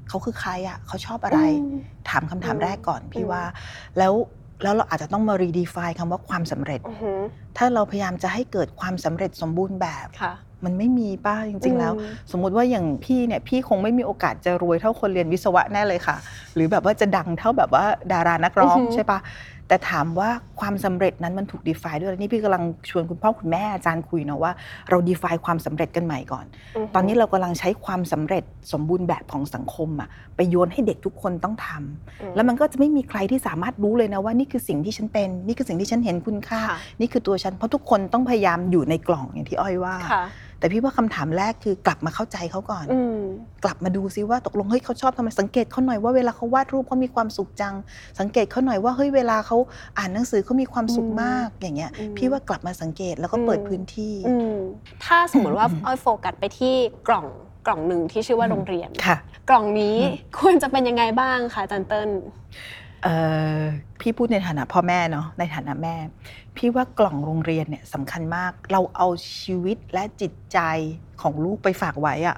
[0.10, 1.78] เขาคือใครอะเขาชอบอะไรอืม
[2.10, 3.44] ถามคำถามแรกก่อนพี่อืมว่า
[3.98, 4.14] แล้ว
[4.64, 7.20] แล้วเราอาจจะต้องมา redefine คำว่าความสำเร็จอือหือ
[7.58, 10.34] ถ้าเราพยายามจะให้เกิดความสำเร็จสมบูรณ์แบบค่ะ
[10.66, 16.18] มันไม่มีป้าจริง ๆ แล้วอืมสมมุติว่าอย่างพี่เนี่ยพี่คงไม่มีโอกาสจะรวยเท่าคนเรียนวิศวะแน่เลยค่ะ
[16.56, 19.20] หรือแบบว่าจะดังเท่าแบบว่าดารานักร้องอือหือใช่ปะ
[19.72, 24.52] แต่ถามว่าความสำเร็จนั้นมันถูก define ด้วยอะไรนี่พี่กำลังชวนคุณพ่อคุณแม่อาจารย์คุยเนาะว่า
[24.90, 40.24] เรา define ความสำเร็จกันใหม่ก่อนหืตอนนี้เรากำลังใช้ความสำเร็จสมบูรณ์แบบของสังคมอะไปโยนให้เด็กทุกคนต้องทำอืมแล้วมันก็จะไม่มีใครที่สามารถรู้เลยนะว่านี่คือสิ่งที่ฉันเป็น นี่คือสิ่งที่ฉันเห็นคุณค่าค่ะนี่คือตัวฉันเพราะทุกคนต้องพยายามอยู่ในกล่องอย่างที่อ้อยว่าค่ะ
[40.60, 43.20] แต่พี่ว่าคำถามแรกคือกลับมาเข้าใจเขาก่อนอืม
[43.64, 47.74] กลับมาดูซิว่าตกลงเฮ้ยเขาชอบทำไมสังเกตเขาหน่อยว่าเวลาเขาวาดรูปเขามีความสุขจัง
[48.20, 49.58] สังเกตเขาหน่อยว่าเฮ้ยเวลาเขา
[49.98, 54.56] อ่านหนังสือเขามีความสุขอืมมากอย่างเงี้ยอืมพี่ว่ากลับมาสังเกตแล้วก็เปิดอืมพื้นที่อืม
[55.06, 56.76] ถ้าสมมติว่าอืมอ้อยโฟกัสไปที่
[57.08, 57.26] กล่อง
[57.66, 59.18] กล่องหนึ่งที่ชื่อว่าโรงเรียนค่ะ
[59.50, 62.89] กล่องนี้อืมควรจะเป็นยังไงบ้างคะอาจันเติ้ลเอ่อ
[64.02, 65.96] พี่พูดในฐานะพ่อแม่เนาะในฐานะแม่
[66.58, 69.08] พี่ว่ากล่องโรงเรียนเนี่ยสำคัญมาก เราเอา
[69.40, 70.60] ชีวิตและจิตใจ
[71.22, 72.38] ของลูกไปฝากไว้อะ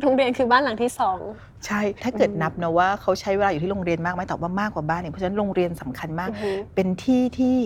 [0.00, 1.18] โรงเรียนคือบ้านหลังที่สอง
[1.66, 7.56] ใช่ถ้าเกิดอืมนับนะว่าเขาใช้เวลาอยู่ที่โรงเรียนมากไหมตอบว่ามากกว่าบ้านเนี่ยเพราะฉะนั้นโรงเรียนสำคัญมากอือหือเป็นที่ที่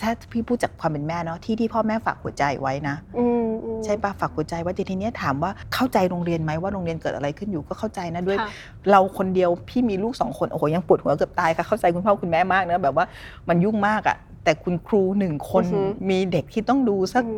[0.00, 3.45] ถ้าพี่พูดจากความเป็นแม่เนาะที่ที่พ่อแม่ฝากหัวใจไว้นะ อืมอืม
[3.84, 8.50] ใช่ปะฝากหัวใจไว้แต่ทีเนี้ยถามว่าเข้าใจโรงเรียนไหมว่าโรงเรียนเกิดอะไรขึ้นอยู่ก็เข้าใจนะด้วยค่ะ
[8.90, 13.06] เราคนเดียวพี่มีลูกสองคนโอ้โหยังปวดหัวเกือบตายค่ะเข้าใจคุณพ่อคุณแม่มากนะแบบว่า
[13.48, 17.36] มันยุ่งมากอะแต่คุณครูหนึ่งคนอือหือมีเด็กที่ต้องดูสักอื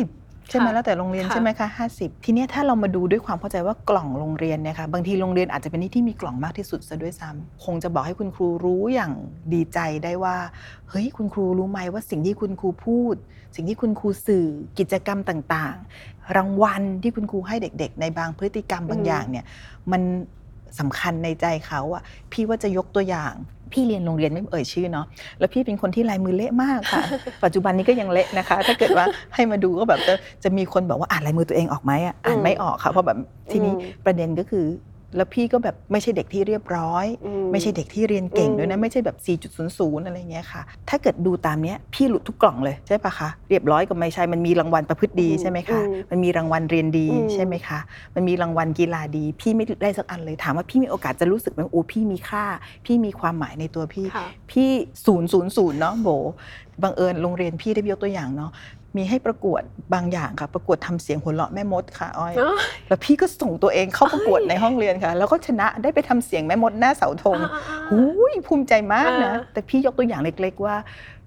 [0.00, 9.12] ม30 ใช่ไหมค่ะแล้วแต่โรงเรียนค่ะใช่ไหมคะ50ทีเนี้ยถ้าเรามาดูด้วยความเข้าใจว่ากล่องโรงเรียนเนี่ยค่ะบางทีโรงเรียนอาจจะเป็นที่ที่มีกล่องมากที่สุดซะด้วยซ้ำคงจะบอกให้คุณครูรู้อย่าง
[9.54, 10.36] ดีใจได้ว่า
[10.90, 13.14] เฮ้ยคุณครูรู้ไหมว่าสิ่งที่คุณครูพูด
[13.54, 14.46] สิ่งที่คุณครูสื่อ
[14.78, 19.44] กิจกรรมต่างๆ รางวัลที่คุณครูให้เด็ก ๆ ในบางพฤติกรรมบางอืมอย่างเนี่ย
[19.92, 20.02] มัน
[20.78, 22.02] สำคัญในใจเขาอะ
[22.32, 23.34] พี่ว่าจะยกตัวอย่าง
[23.72, 25.06] พี่เรียนโรงเรียนไม่เอ่ยชื่อเนาะ
[25.38, 27.02] แล้วพี่เป็นคนที่ลายมือเละมากค่ะ
[27.44, 29.04] ปัจจุบันนี้ก็ยังเละนะคะ ถ้าเกิดว่า
[29.34, 33.18] ให้มาดูก็แบบจะจะมีคนบอกว่าอ่านลายมือตัวเองออกไหมอะอ่านไม่ออกค่ะเพราะแบบ
[33.50, 34.64] ทีนี้อืมประเด็นก็คือ
[35.16, 39.16] แล้วพี่ก็แบบไม่ใช่เด็กที่เรียบร้อยอืไม่ใช่เด็กที่เรียนเก่งด้วยอืนะมไม่ใช่แบบ
[39.62, 47.78] 4.00 อะไรเงี้ยค่ะ ถ้าเกิดดูตามเนี้ยพี่หลุดทุกกล่องเลยใช่ปะคะเรียบร้อยก็ไม่ใช่มันมีรางวัลประพฤติดีใช่ไหมคะอืมมันมีรางวัลเรียนดีอืมใช่ไหมคะ
[48.14, 52.44] มันมีรางวัลกีฬาดี พี่ไม่ได้สักอันเลยถามว่าพี่มีโอกาสจะรู้สึกไหมโอ้พี่มีค่า
[52.86, 54.70] พี่มีความหมายในตัวพี่ค่ะพี่
[55.06, 56.08] ศูนย์ศูนย์ศูนย์เนาะโบ
[56.82, 58.50] บังเอิญโรงเรียนพี่ได้ยกตัวอย่างเนาะ
[58.96, 59.62] มีให้ประกวด
[59.94, 62.56] บางอย่างค่ะ ประกวดทำเสียงหัวเราะแม่มดค่ะอ้อยเนอะ
[62.88, 67.38] แล้วพี่ก็ส่งตัวเองเข้าประกวดในห้องเรียนค่ะ แล้วก็ชนะได้ไปทำเสียงแม่มดหน้าเสาธง
[67.90, 68.00] หู
[68.32, 70.76] ยภูมิใจมากนะอ่าแต่พี่ยกตัวอย่างเล็ก ๆ ว่า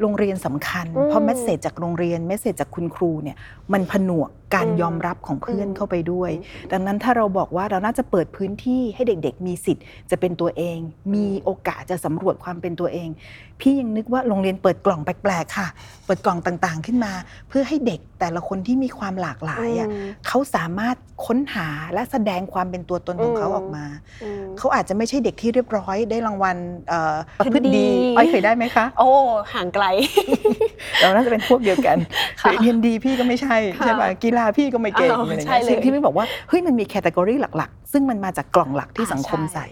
[0.01, 3.37] โรงเรียนสำคัญอืมเพราะเมสเซจจากโรงเรียนเมสเซจจากคุณครูเนี่ย
[3.73, 6.31] มันผนวกการอืมยอมรับของเพื่อนอืมเข้าไปด้วย
[6.71, 10.77] ดังนั้นถ้าเราบอกว่าเราน่าจะเปิดพื้นที่ให้เด็กๆ มีสิทธิ์จะเป็นตัวเอง
[11.13, 13.09] มีโอกาสจะสำรวจความเป็นตัวเอง
[13.59, 15.67] พี่ยังนึกว่าโรงเรียนเปิดกล่องแปลกๆค่ะ
[16.05, 17.11] เปิดกล่องต่างๆขึ้นมา
[17.49, 23.85] เพื่อให้เด็กแต่ละคนที่มีความหลากหลายอะอืมเขาสามารถค้นหาและแสดงความเป็นตัวตนของเขาอืมออกมา
[24.23, 26.57] อืมเขาอาจจะไม่ใช่เด็กที่เรียบร้อยได้รางวัล
[26.89, 29.09] เอ่อประพฤติดีดีอ้อยเคยได้ไหมคะ โอ้
[29.53, 29.84] ห่างไกล
[31.01, 31.97] เราน่าจะเป็นพวกเดียวกัน
[32.41, 39.67] ค่ะเรียนดีพี่ก็ไม่ใช่ค่ะใช่ปะกีฬาพี่ก็ไม่เก่งอ้าวอะไรอย่างใช่เงี้ยเลยสิ่งที่ไม่บอกว่าเฮ้ยมันมีแคตตากรีหลักๆ ซึ่งมันมาจากกล่องหลักที่อ่าสังคมใช่ใส่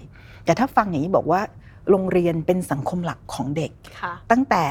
[0.46, 1.42] แต่ถ้าฟังอย่างนี้บอกว่า
[1.90, 3.72] โรงเรียนเป็นสังคมหลักของเด็ก
[4.02, 4.66] ค่ะตั้งแต่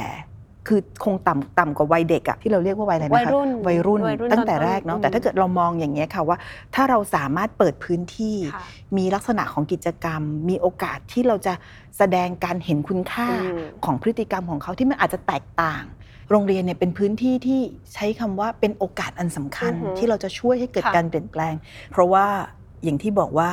[0.68, 6.36] คือคงต่ำต่ำกว่าวัยเด็กอะที่เราเรียกว่าวัยอะไรนะคะวัยรุ่นวัยรุ่นวัยรุ่นตั้งแต่ตอนต้นแรกเนาะอืมแต่ถ้าเกิดเรามองอย่างเงี้ยค่ะว่า
[6.74, 8.62] ถ้าเราสามารถเปิดพื้นที่ค่ะ
[8.96, 11.54] มีลักษณะของกิจกรรม มีโอกาสที่เราจะ
[11.98, 15.84] แสดงการเห็นคุณค่าอืมของพฤติกรรมของเขาที่มันอาจจะแตกต่าง
[16.30, 17.60] โรงเรียนเนี่ยเป็นพื้นที่ที่
[17.94, 21.54] ใช้คำว่าเป็นโอกาสอันสำคัญอือหือที่เราจะช่วยให้เกิดค่ะการเปลี่ยนแปลง
[21.92, 22.26] เพราะว่า
[22.84, 23.50] อย่างที่บอกว่า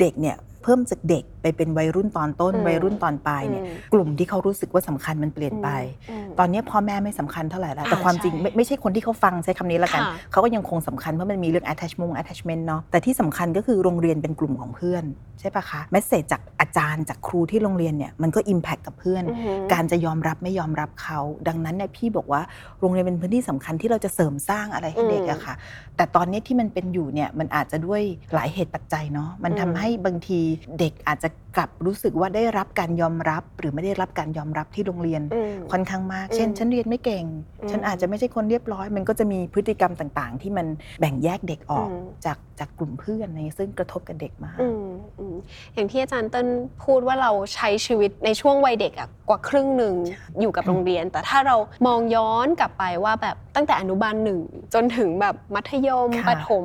[0.00, 5.68] เด็กเนี่ยเพิ่มจากเด็ก ไปเป็นวัยรุ่นตอนต้นอืมวัยรุ่นตอนปลายเนี่ยอืมกลุ่มที่เขารู้สึกว่าสำคัญมันเปลี่ยนไป
[6.10, 15.04] อืมตอนนี้พ่อแม่ไม่สำคัญเท่าไหร่แล้วแต่อ่าความจริงใช่ไม่ไม่ใช่คนที่เขาฟังใช้คำนี้แล้วกันค่ะเขาก็ยังคงสำคัญเพราะมันมีเรื่อง attachment attachment เนาะแต่ที่สำคัญก็คือโรงเรียนเป็นกลุ่มของเพื่อน
[15.40, 22.42] ใช่ปะคะเมสเซจจากอาจารย์จากครูที่โรงเรียนเนี่ยมันก็ impact กับเพื่อนอือหือการจะยอมรับไม่ยอมรับเขา ดังนั้นเนี่ยพี่บอกว่า
[22.80, 25.54] โรงเรียนเป็นพื้นที่สำคัญที่เราจะเสริมสร้างอะไรให้เด็กอืมอะค่ะ
[25.96, 28.02] แต่ตอนนี้ที่มันเป็นอยู่เนี่ยมันอาจจะด้วย
[28.34, 30.40] หลายเหตุปัจจัยเนาะมันทำอืมให้บางที
[30.80, 37.24] เด็กอาจจะกลับรู้สึกว่าได้รับการยอมรับ หรือไม่ได้รับการยอมรับที่โรงเรียนอืมค่อนข้างมาก เช่นอืมฉันเรียนไม่เก่ง
[37.60, 40.66] อืมฉันอาจจะไม่ใช่คนเรียบร้อย มันก็จะมีพฤติกรรมต่าง ๆ ที่มัน
[41.00, 44.86] แบ่งแยกเด็กออกอืมจากจากกลุ่มเพื่อนในซึ่งกระทบกับเด็กมากอืม
[45.18, 45.36] อืม
[45.74, 46.48] อย่างที่อาจารย์เติ้ล
[46.84, 49.94] พูดว่าเราใช้ชีวิตในช่วงวัยเด็กอะกว่าครึ่งหนึ่ง
[50.40, 54.40] อยู่กับโรงเรียน แต่ถ้าเรามองย้อนกลับไปว่าแบบตั้งแต่อนุบาลหนึ่ง
[54.74, 56.50] จนถึงแบบมัธยมค่ะประถ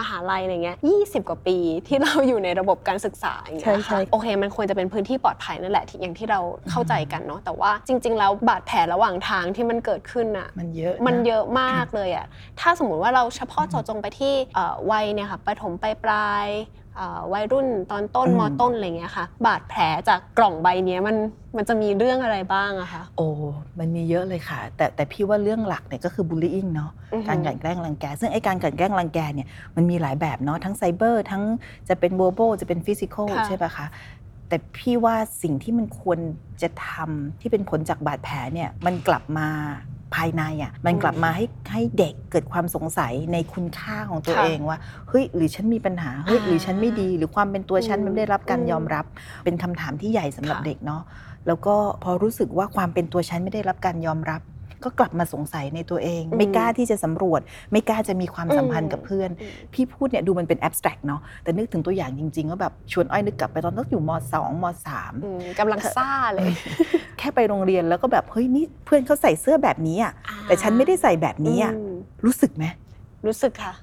[0.00, 1.56] มหาลัยอะไรเงี้ยยี่สิบกว่าปี
[1.88, 12.26] ที่เราอยู่ในระบบการศึกษาอย่างเงี้ยใช่ใช่ค่ะโอเค มันควรจะเป็นพื้นที่ปลอดภัยนั่นแหละที่อย่างที่เราเข้าใจกันเนาะแต่ว่าจริง ๆ แล้วบาดแผลระหว่างทางที่มันเกิดขึ้นอะมันเยอะมันนะเยอะมากเลยอะ
[12.60, 16.79] ถ้าสมมุติว่าเราเฉพาะเจาะจงไปที่เอ่อวัยเนี่ยค่ะประถมปลายปลายๆเอ่อ
[17.32, 21.16] วัยรุ่นตอนต้นอืมมต้นอะไรเงี้ยค่ะ บาดแผลจากกล่องใบเนี้ยมัน
[21.56, 23.28] มันจะมีเรื่องอะไรบ้างอะคะโอ้
[23.78, 31.42] มันมีเยอะเลยค่ะ แต่แต่พี่ว่าเรื่องหลักเนี่ยก็คือ bullying เนาะอือหือการกลั่นแกล้งรังแก ซึ่งไอ้การกลั่นแกล้งรังแกเนี่ยมันมีหลายแบบเนาะทั้งไซเบอร์ทั้ง
[31.88, 33.86] จะเป็น verbal จะเป็น physical ค่ะใช่ปะคะ
[34.50, 36.18] แต่พี่ว่าสิ่งที่มันควร
[36.62, 39.48] จะทำที่เป็นผลจากบาดแผลเนี่ยมันกลับมา
[40.14, 49.04] ภายในอะมันกลับมาให้ให้เด็กเกิดความสงสัยในคุณค่าของตัวค่ะเองว่าเฮ้ยหรือฉันมีปัญหาเฮ้ยอ่าหรือฉันไม่ดี หรือความเป็นตัวฉันอืมมันไม่ได้รับการอืมยอมรับ
[49.44, 51.02] เป็นคำถามที่ใหญ่สำหรับค่ะเด็กเนาะ
[51.46, 54.40] แล้วก็พอรู้สึกว่าความเป็นตัวฉันไม่ได้รับการยอมรับ
[54.84, 57.40] ก็กลับมาสงสัยในตัวเองอืมไม่กล้าที่จะสำรวจ
[57.72, 64.64] ไม่กล้าจะมีความสัมพันธ์กับเพื่อนอืมพี่พูดเนี่ยดูมันเป็น abstract เนาะแต่นึกถึงตัวอย่างจริงๆว่าแบบชวนอ้อยนึกกลับไปตอนต้องอยู่ม2ม
[64.94, 66.50] 3อืมกำลังซ่าเลย
[67.18, 70.12] แค่ไปโรงเรียนแล้วก็แบบเฮ้ยนี่เพื่อนเขาใส่เสื้อแบบนี้อะ
[70.44, 71.92] แต่ฉันไม่ได้ใส่แบบนี้อะอืม
[72.26, 72.64] รู้สึกไหม
[73.26, 73.74] รู้สึกค่ะ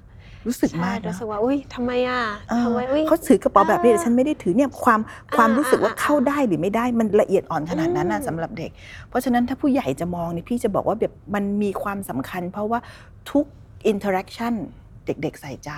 [0.47, 4.99] รู้สึกใช่มากรู้เนาะสึกว่าอุ้ยทำไมอะเออทำไมอุ้ยเขาถือกระเป๋าแบบนี้อ่าแต่ฉันไม่ได้ถือเนี่ยความ
[5.35, 8.71] ความอ่ารู้สึกว่าอ่าเข้าได้หรือไม่ได้มันละเอียดอ่อนขนาดนั้นนะอืมสำหรับเด็ก
[9.09, 12.79] เพราะฉะนั้นถ้าผู้ใหญ่จะมองเนี่ยพี่จะบอกว่าแบบมันมีความสำคัญ เพราะว่า
[13.31, 13.45] ทุก
[13.87, 14.53] interaction
[15.05, 15.71] เด็กๆใส่ใจ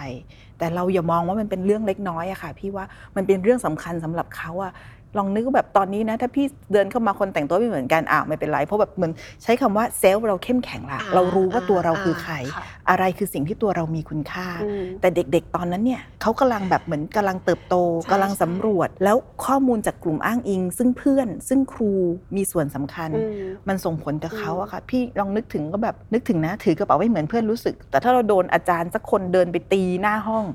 [0.58, 4.72] แต่เราอย่ามองว่ามันเป็นเรื่องเล็กน้อยอะค่ะ พี่ว่ามันเป็นเรื่องสำคัญสำหรับเขาอะ
[5.18, 9.12] ลองนึกว่าแบบตอนนี้นะ ถ้าพี่เดินเข้ามาคนแต่งตัวไม่เหมือนกันอ้าวไม่เป็นไร เพราะแบบเหมือน
[9.44, 21.92] ใช้คำว่าเซลล์เราเข้มแข็งละอ่าเรารู้ว่าตัวเราคือใครค่ะอะไรคือสิ่งที่ตัวเรามีคุณค่าอืมแต่เด็กๆ ตอนนั้นเนี่ยเขากำลังแบบเหมือนกำลังเติบโตใช่กำลังสำรวจ แล้วข้อมูลจากกลุ่มอ้างอิง ซึ่งเพื่อน ซึ่งครู
[22.36, 30.46] มีส่วนสำคัญอืมมันส่งผลกับเขาอืมอะค่ะพี่ลองนึกถึงก็แบบนึกถึงนะ ถือกระเป๋าไว้เหมือนเพื่อนรู้สึก แต่ถ้าเราโดนอาจารย์สักคนเดินไปตีหน้าห้อง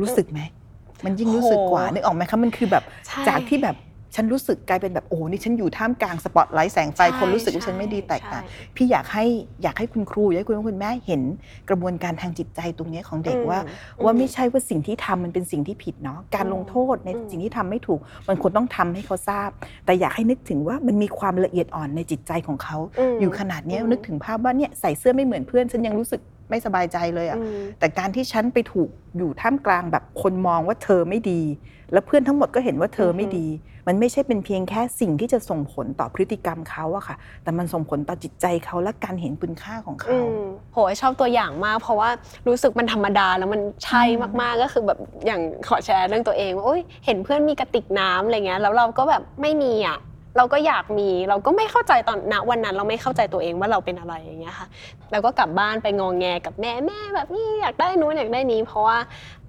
[0.00, 0.40] รู้สึกไหม
[1.04, 3.76] มันยิ่งรู้สึกกว่านึกออกไหมคะมันคือแบบใช่จากที่แบบ
[4.14, 9.24] ฉันรู้สึกกลายเป็นแบบโอ้นี่ฉันอยู่ท่ามกลางสปอตไลท์แสงไฟคนรู้สึกว่าฉันไม่ดีแตกต่างใช่ พี่อยากให้
[9.62, 11.22] อยากให้คุณครูอยากให้คุณพ่อคุณแม่เห็น
[11.68, 19.50] กระบวนการทางจิตใจตรงนี้ของเด็กอืมว่า อืมว่าไม่ใช่ว่าสิ่งที่ทำมันเป็นสิ่งที่ผิดเนาะการอืมลงโทษในอืม สิ่งที่ทำไม่ถูก มันควรต้องทำให้เขาทราบ
[19.86, 22.76] แต่อยากให้นึกถึงว่ามันมีความละเอียดอ่อนในจิตใจของเขา
[23.14, 31.40] ม อยู่ขนาดเนี้ยอืม นึกถึงภาพว่าเนี่ยใส่เสื้อไม่เหมือนเพื่อนฉันยังรู้สึกไม่สบายใจเลยอะอืม แต่การที่ฉันไปถูกอยู่ท่ามกลางแบบคนมองว่าเธอไม่ดี
[31.92, 33.46] แล้วเพื่อนทั้งหมดก็เห็นว่าเธอไม่ดี
[33.86, 40.40] มันไม่ใช่เป็นเพียงแค่สิ่งที่จะส่งผลต่อพฤติกรรมเขาอะค่ะ แต่มันส่งผลต่อจิตใจเขาและการเห็นคุณค่าของอืเขาม
[40.72, 42.10] โหยชอบตัวอย่างมาก เพราะว่า
[42.48, 49.98] รู้สึกมันธรรมดาแล้วมันใช่อืมมากๆก็คือแบบอย่างขอแชร์เรื่องตัวเองว่าโอ๊ยเห็นเพื่อนมีกระติกน้ำอะไรเงี้ยแล้วเราก็แบบไม่มีอะ
[50.38, 54.66] เราก็อยากมีเราก็ไม่เข้าใจตอนณวันนั้น เราไม่เข้าใจตัวเองว่าเราเป็นอะไรอย่างเงี้ยค่ะ
[55.12, 58.98] แล้วก็กลับบ้านไปงองแงกับแม่แม่แบบนี่อยากได้นู้นอยากได้นี้ เพราะว่า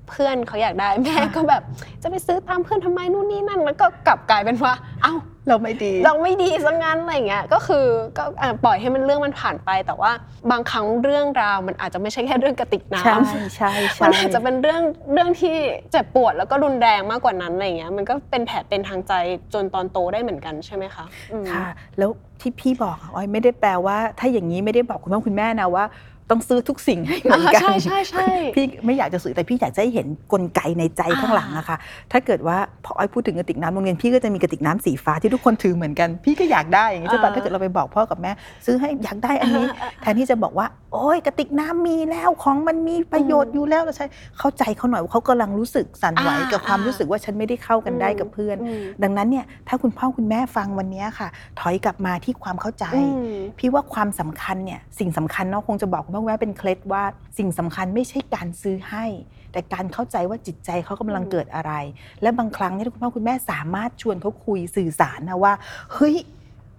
[0.09, 1.61] เพื่อนเขาอยากได้แม่ก็แบบ
[2.03, 5.13] จะไปซื้อตามเพื่อนทำไมนู่นนี่นั่นแล้วก็กลับกลายเป็นว่า เอ้า
[5.47, 7.85] เราไม่ดี เราไม่ดีซะงั้นอะไรเงี้ยก็คือ
[8.17, 10.11] ก็เอ่อปล่อยให้มันเรื่องมันผ่านไป แต่ว่า
[10.51, 14.81] บางครั้งเรื่องราวมันอาจจะไม่ใช่แค่เรื่องกระติกน้ใช่ำใช่ใช่มันอาจจะเป็นเรื่อง
[15.13, 15.55] เรื่องที่
[15.91, 19.13] เจ็บปวดแล้วก็รุนแรงมากกว่านั้นอะไรเงี้ยมันก็เป็นแผลเป็นทางใจ
[19.53, 21.65] จนตอนโตได้เหมือนกันใช่ไหมคะอืมค่ะ
[21.97, 22.09] แล้ว
[22.41, 25.85] ที่พี่บอกอะออยไม่ได้แปลว่า ถ้าอย่างนี้ไม่ได้บอกคุณพ่อคุณแม่นะว่า
[26.29, 31.77] ต้องซื้อทุกสิ่งให้เหมือนกันอ่าใช่ใช่ใช่พี่ไม่อยากจะสื่อแต่พี่อยากจะให้เห็นกลไกในใจอ่าข้างหลังอะค่ะ
[32.11, 38.31] ถ้าเกิดว่าพออ้อยพูดถึงกระติกน้ำโรงเรียนพี่ก็จะมีกระติกน้ำสีฟ้าที่ทุกคนถือเหมือนกัน พี่ก็อยากได้อย่างนี้ใช่ปะถ้าเกิดเราไปบอกพ่อกับแม่
[38.65, 39.65] ซื้อให้อยากได้อันนี้
[40.01, 44.05] แทนที่จะบอกว่า โอ้ยกระติกน้ำมีแล้วของมันมีประโยชน์อยู่แล้วเราใช้
[44.39, 51.27] เข้าใจเขาหน่อยว่าเขากำลังรู้สึกสั่นไหวอ่ากับความอ่ารู้รู้สึกว่าฉันไม่ได้เข้ากันได้กับเพื่อนอืมดังนั้นเนี่ยถ้าคุณพ่อคุณแม่ฟังวันนี้ค่ะ
[51.59, 57.03] ถอยกลับมาที่ความเข้าใจอืมพี่ว่าความสำคัญเนี่ยสิ่งสำคัญเนาะคงจะบอกคุณพ่อคุณแม่เป็นเคล็ดว่า
[57.37, 59.05] สิ่งสำคัญไม่ใช่การซื้อให้
[59.51, 61.73] แต่การเข้าใจว่าจิตใจเขากำลังอืมเกิดอะไร
[62.21, 65.53] และบางครั้งเนี่ยคุณพ่อคุณแม่สามารถชวนเขาคุยสื่อสารนะว่า
[65.93, 66.15] เฮ้ย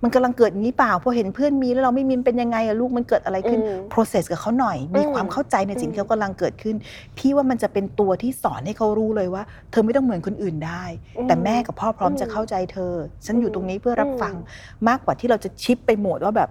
[0.03, 6.77] มันกำลังเกิดอย่างนี้เปล่าพอเห็นเพื่อนมีแล้วเราไม่มีมันเป็นยังไงอะลูกมันเกิดอะไรขึ้นอืม process กับเขาหน่อย มีอืมความเข้าใจในสิ่งอืมที่เขากำลังเกิดขึ้น
[7.19, 10.85] พี่ว่ามันจะเป็นตัวที่สอนให้เขารู้เลยว่า เธอไม่ต้องเหมือนคนอื่นได้
[11.29, 12.93] แต่แม่กับพ่อพร้อมจะเข้าใจเธอ
[13.27, 14.35] ฉันอยู่ตรงนี้เพื่อรับฟัง
[14.89, 16.51] มากกว่าที่เราจะชิปไปโหมดว่าแบบ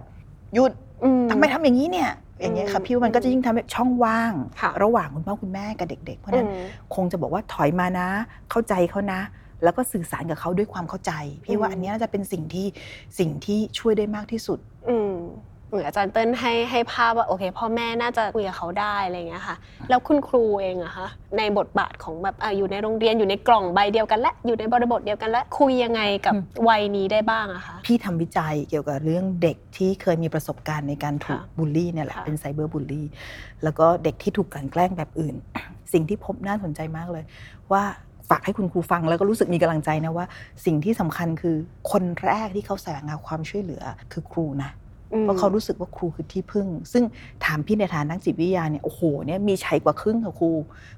[0.54, 0.72] หยุด
[1.04, 8.08] อืทำไมทำอย่างนี้เนี่ย อย่างเงี้ยค่ะอืมพี่ว่ามันก็จะยิ่งทำให้ช่องว่าง ค่ะระหว่างคุณพ่อคุณแม่กับเด็ก ๆ เพราะฉะนั้นอืมคงจะบอกว่าถอยมานะ
[8.50, 9.20] เข้าใจเขานะ
[9.62, 11.12] แล้วก็สื่อสารกับเขาด้วยความเข้าใจ
[11.44, 12.66] พี่ว่าอืม อันเนี้ยน่าจะเป็นสิ่งที่
[13.18, 15.12] สิ่งที่ช่วยได้มากที่สุด อืม
[15.55, 19.56] เห มือนอาจารย์เติ้ลให้ให้ภาพว่าโอเคพ่อแม่น่าจะคุยกับเขาได้อะไรอย่างเงี้ยค่ะ
[19.88, 21.06] แล้วคุณครูเองอะคะ
[21.38, 33.06] ในบทบาทของแบบอะอยู่ในโรงเรียนอยู่ในกล่องใบเดียวกันและอยู่ในบริบทเดียวกันและคุยยังไงกับอืมวัยนี้ได้บ้างอะคะพี่ทำวิจัยเกี่ยวกับเรื่องเด็กที่เคยมีประสบการณ์ในการถูกค่ะบูลลี่เนี่ยแหละค่ะเป็นไซเบอร์บูลลี่
[33.62, 35.34] แล้วก็เด็กที่ถูกกลั่นแกล้งแบบอื่น
[35.92, 37.24] สิ่งที่พบน่าสนใจมากเลย
[37.72, 37.82] ว่า
[38.30, 40.26] ฝากให้คุณครูฟังแล้วก็รู้สึกมีกำลังใจนะว่า
[40.64, 41.56] สิ่งที่สำคัญคือ
[41.90, 44.85] คนแรกที่เขาแสวงหาความช่วยเหลือคือครูนะอืม
[45.22, 47.04] เพราะเขารู้สึกว่าครูคือที่พึ่ง ซึ่ง
[47.44, 50.50] ถามพี่ในฐานะนักจิตวิทยาเนี่ยโอ้โหเนี่ยมีชัยกว่าครึ่งค่ะครู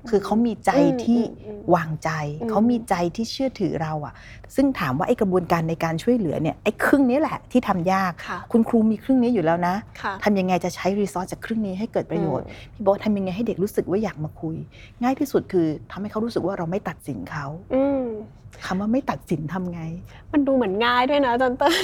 [0.09, 0.71] คือเขามีใจ
[1.05, 4.15] ที่อืมอืมอืมวางใจอืมเขามีใจที่เชื่อถือเราอะ
[4.57, 14.57] ซึ่งถามว่าไอ้กระบวนการในการช่วยเหลือเนี่ยไอ้ครึ่งนี้แหละที่ทำยากค่ะคุณครูมีครึ่งนี้อยู่แล้วนะค่ะทำยังไงจะใช้รีซอสจากครึ่งนี้ให้เกิดประโยชน์พี่บอกว่าทำยังไงให้เด็กรู้สึกว่าอยากมาคุย
[15.03, 18.05] ง่ายที่สุดคือทำให้เขารู้สึกว่าเราไม่ตัดสินเขาอืม
[18.67, 19.83] คำว่าไม่ตัดสินทำไง
[20.33, 21.75] มันดูเหมือนง่ายด้วยนะอาจารย์เติ้ล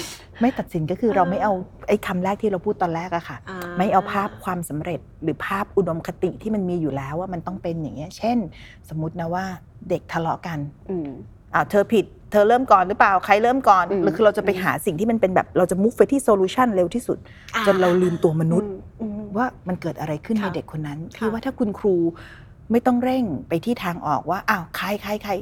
[0.40, 1.52] ไม่ตัดสินก็คือเราอ่าไม่เอา
[1.88, 8.38] ไอ้คำแรกที่เราพูดตอนแรกอะค่ะอ่ไม่เอาภาพความสำเร็จหรือภาพอุดมคติที่มันมีอยู่แล้วว่ามันต้องเป็นอย่างเงี้ย เช่น
[8.88, 9.44] สมมตินะว่า
[9.88, 10.58] เด็กทะเลาะกัน
[10.90, 11.08] อืม
[11.54, 17.18] อ้าวเธอผิด เธอเริ่มก่อนหรือเปล่าใครเริ่มก่อนอืมหรือคือเราจะไปหาสิ่งที่มันเป็นแบบเราจะมุ่งไปที่โซลูชันเร็วที่สุด
[17.66, 18.68] จนเราลืมตัวมนุษย์
[19.00, 21.94] อืมอืมว่ามันเกิดอะไรขึ้นค่ะในเด็กคนนั้นค่ะพี่ว่าถ้าคุณครู
[22.70, 25.32] ไม่ต้องเร่งไปที่ทางออกว่าอ้าวใครใครใคร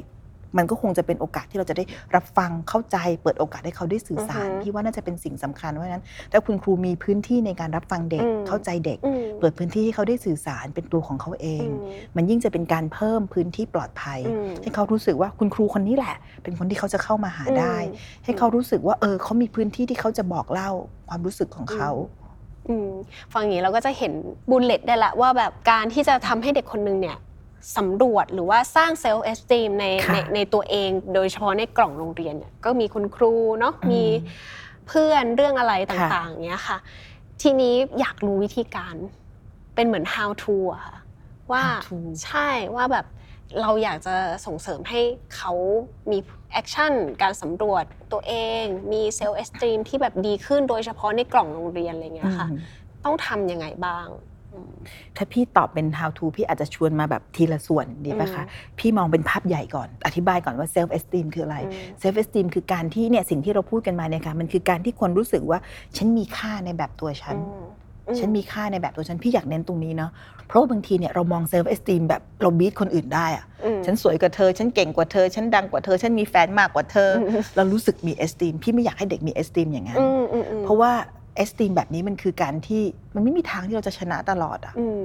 [0.56, 1.84] มันก็คงจะเป็นโอกาสที่เราจะได้
[2.14, 20.70] รับฟังเข้าใจ เปิดโอกาสให้เขาได้สื่อสารพี่ว่าน่าจะเป็นสิ่งสำคัญเพราะฉะนั้นถ้าคุณครูมีพื้นที่ในการรับฟังเด็กเข้าใจเด็กอืมเปิดพื้นที่ให้เขาได้สื่อสารเป็นตัวของเขาเองอืมมันยิ่งจะเป็นการเพิ่มพื้นที่ปลอดภัยอืมให้เขารู้สึกว่าคุณครูคนนี้แหละ เป็นคนที่เขาจะเข้ามาหาได้อืมให้เขารู้สึกว่าเออเขามีพื้นที่ที่เขาจะบอกเล่า
[21.08, 21.90] ความรู้สึกของเขา
[22.68, 22.90] อืม
[23.32, 24.12] ฟังอย่างนี้เราก็จะเห็น
[24.50, 27.16] บุลเลตได้ละว่าแบบการที่จะทำให้เด็กคนนึงเนี่ย
[27.77, 34.05] สำรวจหรือว่าสร้าง self-esteem ในค่ะในในตัวเอง โดยเฉพาะในกล่องโรงเรียนเนี่ยก็มีคุณครูเนาะอืมมี
[34.88, 36.79] เพื่อนเรื่องอะไรต่างๆค่ะอย่างเงี้ยค่ะ
[37.42, 38.94] ทีนี้อยากรู้วิธีการ
[39.75, 40.96] เป็นเหมือน how to อะค่ะ
[41.53, 43.07] ว่า How to ใช่ว่าแบบ
[43.61, 44.14] เราอยากจะ
[44.46, 45.01] ส่งเสริมให้
[45.37, 45.53] เขา
[46.11, 46.18] มี
[46.52, 52.59] action การสำรวจตัวเอง มี self-esteem ที่แบบดีขึ้นโดยเฉพาะในกล่องโรงเรียนอะไรเงี้ยค่ะอืม
[53.05, 54.31] ต้องทำยังไงบ้างอืม
[55.16, 58.44] ถ้าพี่ตอบเป็น how to พี่อาจจะชวนมาแบบทีละส่วนดีปะคะ
[58.78, 65.58] พี่มองเป็นภาพใหญ่ก่อน อธิบายก่อนว่า self esteem คืออะไรอืม self esteem คือการที่เนี่ยสิ่งที่เราพูดกันมาเนี่ยค่ะมันคือการที่คนรู้สึกว่า
[65.96, 67.66] ฉันมีค่าในแบบตัวฉันอืม
[68.08, 70.10] อืฉันมีค่าในแบบตัวฉัน พี่อยากเน้นตรงนี้เนาะ
[70.48, 80.92] เพราะว่าบางทีเนี่ยเรามอง self esteem แบบเราบีทคนอื่นได้อะอืมฉันสวยกว่าเธอ ฉันเก่งกว่าเธอ ฉันดังกว่าเธอ ฉันมีแฟนมากกว่าเธออมเรารู้สึกมี esteem พี่ไม่อยากให้เด็กมี esteem อย่างนั้นอืมอืมอืมเพราะว่า
[81.37, 82.82] esteem แบบนี้มันคือการที่
[83.14, 84.98] มันไม่มีทางที่เราจะชนะตลอดอะอืม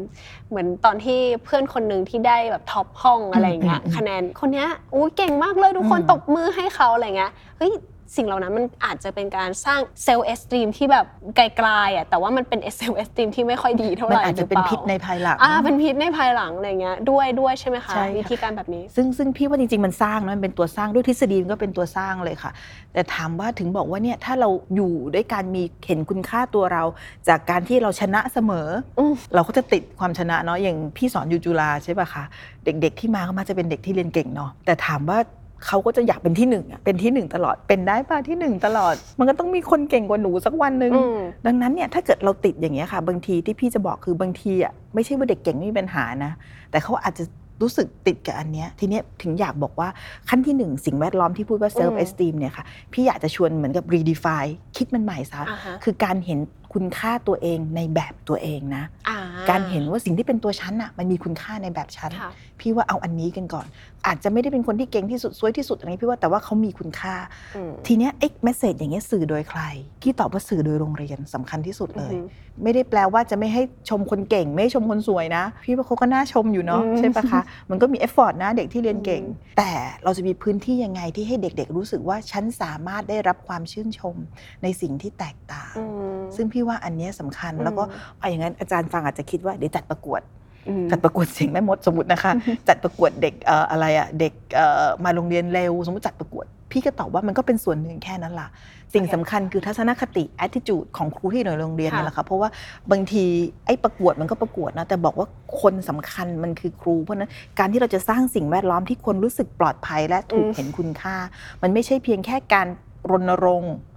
[0.50, 7.74] เหมือนตอนที่เพื่อนคนหนึ่งที่ได้แบบ top ห้องอะไรอย่างเงี้ยอืมอืมคะแนนคนเนี้ยอู้เก่งมากเลยทุกคนอืมตบมือให้เขาอะไรเงี้ยเฮ้ย
[8.16, 22.52] สิ่งเหล่านั้นมันอาจจะเป็นการสร้าง self-esteem ที่แบบไกลๆอะแต่ว่ามันเป็น self-esteem ที่ไม่ค่อยดีเท่าไหมันร่อาจจะเป็นหรืพิษในภายหลังอ่าเป็นพิษในภายหลังอะไรเงี้ยด้วยด้วยใช่ไหมคะใช่ค่ะวิธีการแบบนี้ ซึ่งซึ่งพี่ว่าจริงๆมันสร้างนะมันเป็นตัวสร้างด้วยทฤษฎีมันก็เป็นตัวสร้างเลยค่ะ
[22.94, 26.84] แต่ถามว่าถึงบอกว่าเนี่ยถ้าเราอยู่ด้วยการมีเห็นคุณค่าตัวเรา
[27.28, 28.68] จากการที่เราชนะเสมอ
[29.00, 32.24] อมเราก็จะติดความชนะเนาะอย่างพี่สอนอยู่จุฬาใช่ป่ะคะ
[32.66, 35.20] เด็ก ๆ ที่มาก็มาจะเป็นเด็กที่เรียนเก่งเนาะแต่ถามว่า
[35.66, 46.32] เขาก็จะอยากเป็นที่หนึ่งอะเป็นที่หนึ่งตลอด เป็นได้ป่ะที่หนึ่งตลอด มันก็ต้องมีคนเก่งกว่าหนูสักวันหนึ่งอืมดังนั้นเนี่ยถ้าเกิดเราติดอย่างเงี้ยค่ะ บางทีที่พี่จะบอกคือบางทีอะไม่ใช่ว่าเด็กเก่งไม่มีปัญหานะ
[46.72, 47.26] แต่เขาอาจจะ
[47.64, 49.90] รู้สึกติดกับอันเนี้ยทีเนี้ยถึงอยากบอกว่า
[50.30, 56.40] ขั้นที่หนึ่งสิ่งแวดล้อมที่พูดว่า self esteem เนี่ยค่ะ พี่อยากจะชวนเหมือนกับ redefine คิดมันใหม่ซะอ่าฮะคือการเห็น
[56.74, 59.16] คุณค่าตัวเองในแบบตัวเองนะอ่
[59.50, 63.66] การเห็นว่าสิ่งที่เป็นตัวฉันอะมันมีคุณค่าในแบบฉันค่ะพี่ว่าเอาอันนี้กันก่อน
[64.08, 67.16] อาจจะไม่ได้เป็นคนที่เก่งที่สุดสวยที่สุดอะไรนี้พี่ว่าแต่ว่าเขามีคุณค่า
[67.56, 69.62] อืมทีเนี้ยไอ้เมสเซจอย่างเงี้ยสื่อโดยใคร
[70.02, 79.72] พี่ตอบว่าสื่อโดยโรงเรียนสำคัญที่สุดเลยอือฮึไม่ได้แปลว่าจะไม่ให้ชมคนเก่ง ไม่ให้ชมคนสวยนะ พี่ว่าเขาก็น่าชมอยู่เนาะอืมใช่ปะคะมันก็มีเอฟฟอร์ตนะเด็กที่เรียนเก่งอืมแต่
[80.04, 84.16] เราจะมีพื้นที่ยังไงที่ให้เด็ก ๆ รู้สึกว่าฉันสามารถได้รับความชื่นชม
[84.64, 85.84] ในสิ่งที่แตกต่างอื
[86.16, 90.47] มซึ่งพี่ว่าอันเนี้ยสำคัญแล้วก็อืมเอาอย่างนั้นอาจารย์ฟังอาจจะคิดว่าเดี๋ยวจัดประกวดอืม
[90.92, 92.32] จัดประกวดเสียงแม่มดสมมตินะคะ
[92.68, 98.48] จัดประกวดเด็กเอ่ออะไรอะเด็กเอ่อมาโรงเรียนเร็ว สมมติจัดประกวด พี่ก็ตอบว่ามันก็เป็นส่วนหนึ่งแค่นั้นล่ะ
[98.94, 102.50] สิ่งโอเคสำคัญคือทัศนคติ attitude ของครูที่อยู่ในโรงเรียนค่ะนี่แหละค่ะเพราะว่า
[102.92, 103.26] บางที
[103.66, 105.28] ไอ้ประกวดมันก็ประกวดนะแต่บอกว่า
[105.62, 111.16] คนสำคัญมันคือครู เพราะฉะนั้นการที่เราจะสร้างสิ่งแวดล้อมที่คนรู้สึกปลอดภัยและถูกเห็นคุณค่า
[111.62, 112.68] มันไม่ใช่เพียงแค่การ
[113.12, 113.97] รณรงค์อื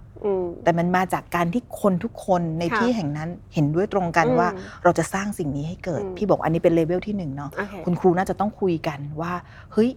[0.63, 4.49] แต่มันมาจากการที่คนทุกคนในค่ะที่แห่งนั้นเห็นด้วยตรงกันอืมว่า
[4.83, 9.33] เราจะสร้างสิ่งนี้ให้เกิดอืมพี่บอกอันนี้เป็นเลเวลที่หนึ่งเนาะโอเคคุณครูน่าจะต้องคุยกันว่า
[9.73, 9.89] เฮ้ย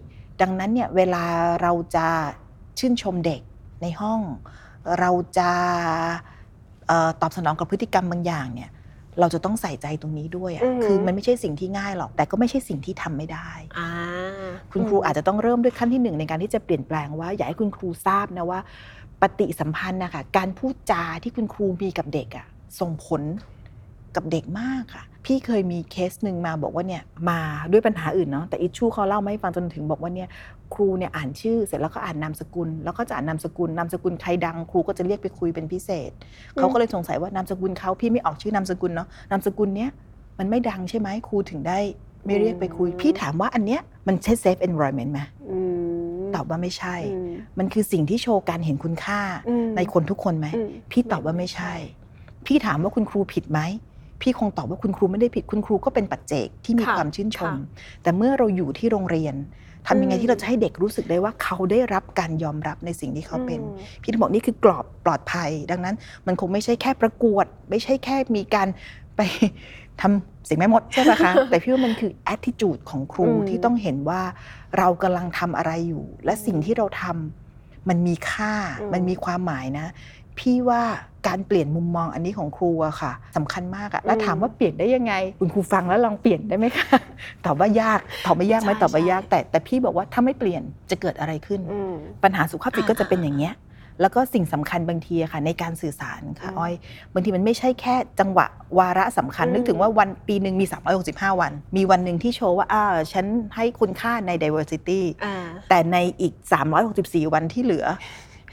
[0.43, 1.25] ดังนั้นเนี่ยเวลา
[1.63, 2.07] เราจะ
[2.79, 3.41] ชื่นชมเด็ก
[3.83, 4.21] ในห้อง
[5.01, 5.51] เราจะ
[6.89, 8.71] เอ่อตอบสนองกับพฤติกรรมบางอย่างเนี่ย
[9.21, 13.91] เราจะต้องใส่ใจตรงนี้ด้วยอะอือหือคือมันไม่ใช่สิ่งที่ง่ายหรอก แต่ก็ไม่ใช่สิ่งที่ทำไม่ได้อ่า
[14.73, 18.61] คุณครูอาจจะต้องเริ่มด้วยขั้นที่หนึ่งในการที่จะเปลี่ยนแปลงว่า อยากให้คุณครูทราบนะว่า
[19.25, 22.47] ปฏิสัมพันธ์นะคะการพูดจาที่คุณครูมีกับเด็กอะ
[22.81, 23.23] ส่งผล
[24.17, 27.41] กับเด็กมากค่ะ พี่เคยมีเคสหนึ่งมาบอกว่าเนี่ยมา
[27.73, 30.29] ด้วยปัญหาอื่นเนาะแต่อิชชูเขาเล่ามาให้ฟังจนถึงบอกว่าเนี่ย
[30.75, 36.11] ครูเนี่ยอ่านชื่อเสร็จแล้วก็อ่านนามสกุล แล้วก็จะอ่านนามสกุลนามสกุลใครดังครูก็จะเรียกไปคุยเป็นพิเศษ
[36.57, 39.91] เขาก็เลยสงสัยว่านามสกุลเขาพี่ไม่ออกชื่อนามสกุลเนาะนามสกุลเนี้ย
[40.39, 41.79] มันไม่ดังใช่ไหมครูถึงได้
[42.27, 45.59] ไม่เรียกไปคุย พี่ถามว่าอันเนี้ยมันใช่ safe environment ไหมอื
[46.14, 51.73] ม ตอบว่าไม่ใช่อืมมันคือสิ่งที่โชว์การเห็นคุณค่าอืมในคนทุกคนไหมอืมพี่ตอบว่าไม่ใช่
[52.47, 53.61] พี่ถามว่าคุณครูผิดไหม
[54.23, 59.35] พี่คงตอบว่าคุณครูไม่ได้ผิดคุณครูก็เป็นปัจเจกที่มีค่ะความชื่นชมค่ะแต่เมื่อเราอยู่ที่โรงเรียน
[59.89, 63.69] ทำยังไงอืมที่เราจะให้เด็กรู้สึกได้ว่าเขาได้รับการยอมรับในสิ่งที่เขาเป็นอื
[63.99, 65.95] มพี่ถึงบอกนี่คือกรอบปลอดภัย ดังนั้น
[66.27, 68.69] มันคงไม่ใช่แค่ประกวด ไม่ใช่แค่มีการ
[69.17, 69.21] ไป
[70.01, 74.21] ทำ สิ่งไม่หมดใช่ไหมคะ แต่พี่ว่ามันคือ attitude ของครูอืมที่ต้องเห็นว่า
[74.79, 79.87] เรากำลังทำอะไรอยู่ และสิ่งที่เราทำมันมีค่าอืมมันมีความหมายนะ
[80.39, 80.83] พี่ว่า
[81.29, 86.97] การเปลี่ยนมุมมองอันนี้ของครูอะค่ะสำคัญมากอะแล้วถามว่าเปลี่ยนได้ยังไง คุณครูฟังแล้วลองเปลี่ยนได้ไหมคะ
[87.45, 93.55] ตอบว่ายากตอบไม่ยากไหมใช่ตอบว่ายากใช่แต่แต่พี่บอกว่าถ้าไม่เปลี่ยนจะเกิดอะไรขึ้นอืมปัญหาสุขภาพจิตอ่าก็จะเป็นอย่างเงี้ย
[94.01, 96.75] แล้วก็สิ่งสำคัญบางทีอะค่ะในการสื่อสารค่ะอืมอ้อย
[97.13, 98.47] บางทีมันไม่ใช่แค่จังหวะ
[98.79, 100.67] วาระสำคัญอืมนึกถึงว่าวันปีหนึ่งมี
[101.03, 103.27] 365 วัน มีวันหนึ่งที่โชว์ว่าอ่าฉัน
[103.57, 106.35] ให้คุณค่าใน diversity อ่าแต่ในอีก
[106.85, 107.87] 364 วันที่เหลือ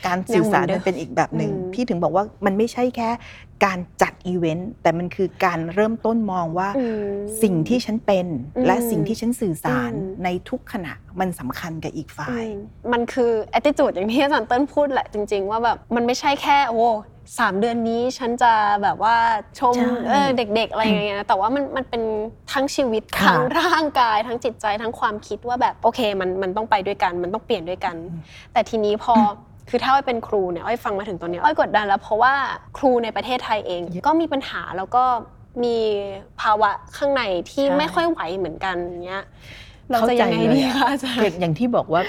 [0.08, 3.10] การสื่อสารยังเหมือนเดิมมันเป็นอีกแบบหนึ่งอืมพี่ถึงบอกว่ามันไม่ใช่แค่
[3.65, 7.06] การจัดอีเวนต์แต่มันคือการเริ่มต้นมองว่าอืม
[7.43, 12.54] สิ่งที่ฉันเป็นอืมและสิ่งที่ฉันสื่อสารอืมในทุกขณะมันสำคัญกับอีกฝ่ายอืม
[12.91, 16.84] มันคือ attitude อย่างที่อาจารย์เติ้ลพูดแหละจริง ๆ ว่าแบบมันไม่ใช่แค่โอ้
[17.39, 19.15] สามเดือนนี้ฉันจะแบบว่า
[19.60, 22.04] ชมใช่เออเด็กๆ อะไรอย่างเงี้ยนะแต่ว่ามันมันเป็น
[22.52, 27.95] ทั้งชีวิตค่ะทั้งร่างกายทั้งจิตใจทั้งความคิดว่าแบบโอเคมันมันต้องไปด้วยกันมันต้องเปลี่ยนด้วยกัน
[28.54, 29.15] แต่ทีนี้พอ
[29.71, 32.34] คือถ้าอ้อยเป็นครูเนี่ยอ้อยฟังมาถึงตรงเนี้ยอ้อยกดดันแล้วเพราะว่า
[32.77, 35.03] ครูในประเทศไทยเองเยอะก็มีปัญหาแล้วก็
[35.63, 35.77] มี
[36.41, 39.23] ภาวะข้างในที่ใช่ไม่ค่อยไหวเหมือนกันเนี้ย
[39.91, 42.01] เราจะยังไงดีคะอาจารอย่างย์อย่างที่บอกว่า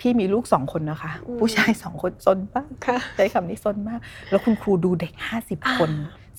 [0.00, 5.90] พี่มีลูกสองคนนะคะอืมผู้ชายสองคนซนมากค่ะใช้คำนี้ซนมาก แล้วคุณครูดูเด็กห้าสิบคน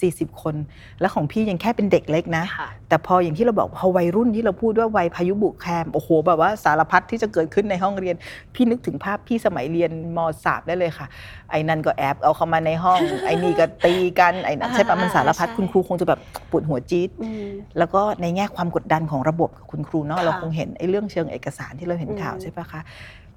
[0.02, 0.56] 40 คน
[1.00, 8.16] แล้วของพี่ยังแค่เป็นเด็กเล็กนะค่ะแต่พออย่างที่เราบอกพอวัยรุ่นที่เราพูดว่าวัยพายุบุกแคมโอ้โหแบบว่าสารพัดที่จะเกิดขึ้นในห้องเรียน
[8.56, 11.08] พี่นึกถึงภาพพี่สมัยเรียนมสามได้เลยค่ะ
[11.52, 22.82] ไอ้นั่นก็แอบเอาเข้ามาในห้อง ไอ้นี่ก็ตีกันไอ้นั่นใช่ปะมันสารพัดใช่คุณครูคงจะแบบปวดหัวจี๊ดอืมแล้วก็ในแง่ความกดดันของระบบกับคุณครูเนาะค่ะเราคงเห็นไอ้เรื่องเชิงเอกสารที่เราเห็นข่าวอืมใช่ปะคะ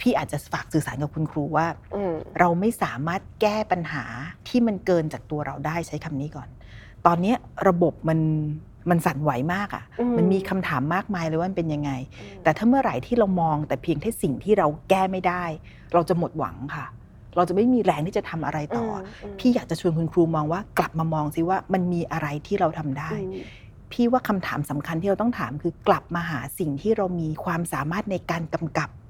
[0.00, 4.04] พี่อาจจะฝากสื่อสารกับคุณครูว่าอืมเราไม่สามารถแก้ปัญหา
[4.48, 6.48] ที่มันเกินจากตัวเราได้ใช้คำนี้ก่อน
[7.06, 7.36] ตอนเนี้ย
[7.68, 8.18] ระบบมัน
[8.90, 11.90] มันสั่นไหวมากอะ่ะอืมมันมีคำถามมากมายเลยว่ามันเป็นยังไง
[12.42, 15.44] แต่ถ้าเมื่อไหร่ที่เรามองแต่เพียงแค่สิ่งที่เราแก้ไม่ได้
[15.92, 16.86] เราจะหมดหวังค่ะ
[17.36, 23.44] เราจะไม่มีแรงที่จะทำอะไรต่ออมพี่อยากจะชวนคุณครูมองว่ากลับมามองซิว่ามันมีอะไรที่เราทำได้อืม
[23.92, 29.05] พี่ว่าคำถามสำคัญที่เราต้องถามคือกลับมาหาสิ่งที่เรามีความสามารถในการกำกับอืม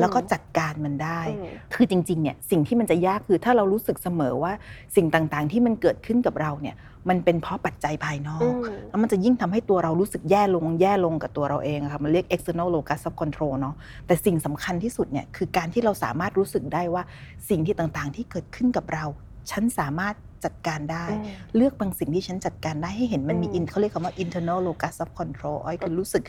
[0.00, 4.52] แล้วก็จัดการมันได้อืมคือจริงๆเนี่ยสิ่งที่มันจะยากคือถ้าเรารู้สึกเสมอว่า
[4.96, 6.76] สิ่งต่างๆที่มันเกิดขึ้นกับเราเนี่ย
[7.08, 13.74] มันเป็นเพราะปัจจัยภายนออืกมแล้วมันจะยิ่งทำให้ตัวเรารู้สึกแย่ลงแย่ลงกับตัวเราเองอะค่ะมันเรียก external locus of control เนาะ
[14.06, 17.02] แต่สิ่งสำคัญที่สุดเนี่ยคือการที่เราสามารถรู้สึกได้ว่า
[17.48, 19.04] สิ่งที่ต่างๆที่เกิดขึ้นกับเรา
[19.50, 20.14] ฉันสามารถ
[20.44, 26.22] จัดการได้อืมเลือกบางสิ่งที่ฉันจัดการได้ให้เห็นมันมีอืม in เขาเรียกคำว่า internal locus of control อ้อยคือรู้สึก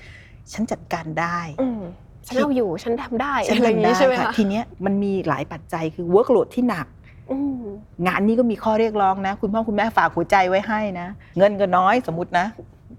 [0.54, 1.82] ฉันจัดการได้อืม
[2.30, 6.88] ฉันเอาอยู่ฉันทำได้ฉันอะไรอย่างทำได้นี้ใช่ไหมค่ะคะทีเนี้ยมันมีหลายปัจจัยคือ workload ที่หนัก
[7.32, 7.64] อืม
[8.08, 11.08] งานนี้ก็มีข้อเรียกร้องนะ คุณพ่อคุณแม่ฝากหัวใจไว้ให้นะ
[11.38, 12.46] เงินก็น้อยสมมตินะ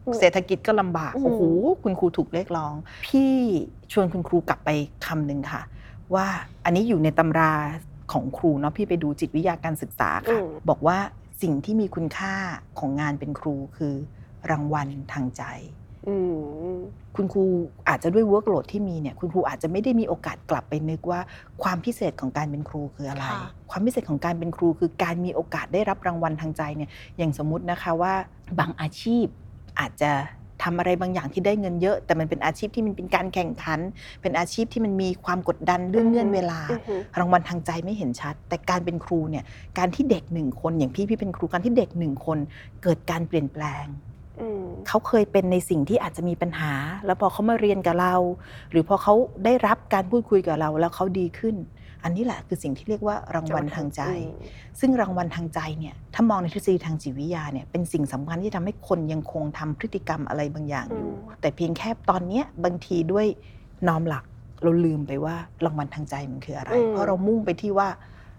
[0.06, 1.42] อืมเศรษฐกิจก็ลำบากอืมโอ้โห
[1.82, 2.74] คุณครูถูกเรียกร้อง
[3.06, 3.32] พี่
[3.92, 4.70] ชวนคุณครูกลับไป
[5.06, 5.62] คำหนึ่งค่ะ
[6.14, 6.26] ว่า
[6.64, 7.52] อันนี้อยู่ในตำรา
[8.12, 10.98] ของครูเนาะพี่ไปดูจิตวิทยาการศึกษาค่ะ บอกว่า
[11.42, 12.34] สิ่งที่มีคุณค่า
[12.78, 13.94] ของงานเป็นครูคือ
[14.50, 15.79] รางวัลทางใจอืม
[17.16, 17.44] คุณครู
[17.88, 21.20] อาจจะด้วย workload ที่มีเนี่ยคุณครูอาจจะไม่ได้มีโอกาสกลับไปนึกว่า
[21.62, 23.40] ความพิเศษของการเป็นครูคืออะไรค่ะ
[23.70, 28.14] ความพิเศษของการเป็นครูคือการมีโอกาสได้รับรางวัลทางใจเนี่ยอย่างสมมุตินะคะว่า
[28.58, 29.24] บางอาชีพ
[29.80, 30.12] อาจจะ
[30.62, 33.80] ทำอะไรบางอย่างที่ได้เงินเยอะ แต่มันเป็นอาชีพที่มันเป็นการแข่งขัน
[34.22, 39.44] เป็นอาชีพที่มันมีความกดดันเรื่องเงื่อนเวลาอือหือรางวัลทางใจไม่เห็นชัด แต่การเป็นครูเนี่ย
[39.78, 42.38] การที่เด็กหนึ่งคนอย่างพี่พี่เป็นครูการที่เด็กหนึ่งคน
[42.82, 44.09] เกิดการเปลี่ยนแปลงอืม
[44.88, 46.72] เขาเคยเป็นในสิ่งที่อาจจะมีปัญหา
[47.06, 48.14] แล้วพอเขามาเรียนกับเรา
[48.70, 49.14] หรือพอเขา
[49.44, 51.56] ได้รับการพูดคุยกับเรา แล้วเขาดีขึ้น
[52.04, 54.02] อันนี้แหละคือสิ่งที่เรียกว่ารางวัลทางใจ
[54.80, 63.26] ซึ่งรางวัลทางใจเนี่ยถ้ามองในทฤษฎีทางจิตวิทยาเนี่ยเป็นสิ่งสำคัญที่ทำให้คนยังคงทำพฤติกรรมอะไรบางอย่างอยู่อืมแต่เพียงแค่ตอนเนี้ยบางทีด้วย
[63.88, 64.24] นอมหลัก
[64.62, 65.34] เราลืมไปว่า
[65.64, 67.88] รางวัลทางใจมันคืออะไรอืมเพราะเรามุ่งไปที่ว่า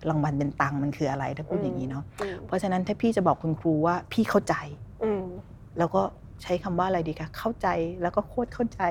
[0.09, 4.55] รางวัลเป็นตังค์มันคืออะไรถ้าพูดอย่างนี้เนาะอืมเพราะฉะนั้นถ้าพี่จะบอกคุณครูว่าพี่เข้าใจ
[5.03, 5.25] อืม
[5.77, 6.01] แล้วก็
[6.45, 7.67] ใช้คำว่าอะไรดีคะเข้าใจ
[8.01, 8.81] แล้วก็โคตรเข้าใจ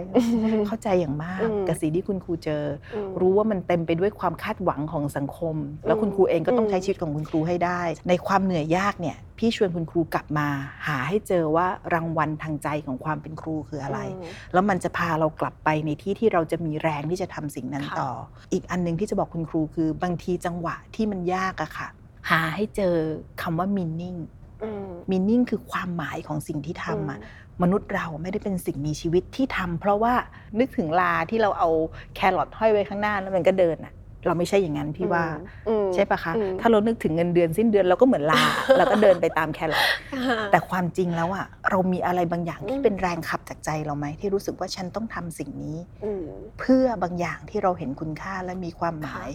[0.66, 2.64] เข้าใจอย่างมากอืมกับสิ่งที่คุณครูเจอ
[2.94, 5.56] อืมอรู้ว่ามันเต็มไปด้วยความคาดหวังของสังคม
[5.86, 10.48] แล้วคุณครูเองก็ต้องอืมใช้ชีวิตของคุณครูให้ได้ ในความเหนื่อยยากเนี่ยพี่ชวนคุณครูกลับมา
[10.86, 18.10] หาให้เจอว่ารางวัลทางใจของความเป็นครูคืออะไรมแล้วมันจะพาเรากลับไปในที่ที่เราจะมีแรงที่จะทำสิ่งนั้นค่ะต่อ
[18.52, 21.88] อีกอันหนึงที่จะบอกคุณครูคือบางทีจังหวะที่มันยากอะค่ะ
[22.30, 22.94] หาให้เจอ
[23.42, 24.39] คำว่า meaning อื
[24.84, 27.20] ม meaning คือความหมายของสิ่งที่ทำอะ
[27.62, 30.14] มนุษย์เราไม่ได้เป็นสิ่งมีชีวิตที่ทำเพราะว่า
[30.58, 31.70] นึกถึงลาที่เราเอา
[32.14, 33.92] แครอทห้อยไว้ข้างหน้าแล้วมันก็เดินอะ
[34.26, 35.24] เราไม่ใช่อย่างนั้นพี่ว่า
[35.68, 38.42] อืมใช่ปะคะอืมถ้าเรานึกถึงเงินเดือนสิ้นเดือนเราก็เหมือนลา
[38.78, 46.24] เราก็เดินไปตามแครอทอ่าแต่ความจริงแล้วอะเรามีอะไรบางอย่างที่อืมเป็นแรงขับจากใจเราไหมที่รู้สึกว่าฉันต้องทำสิ่งนี้อืม
[46.58, 49.28] เพื่อบางอย่างที่เราเห็นคุณค่าและมีความหมาย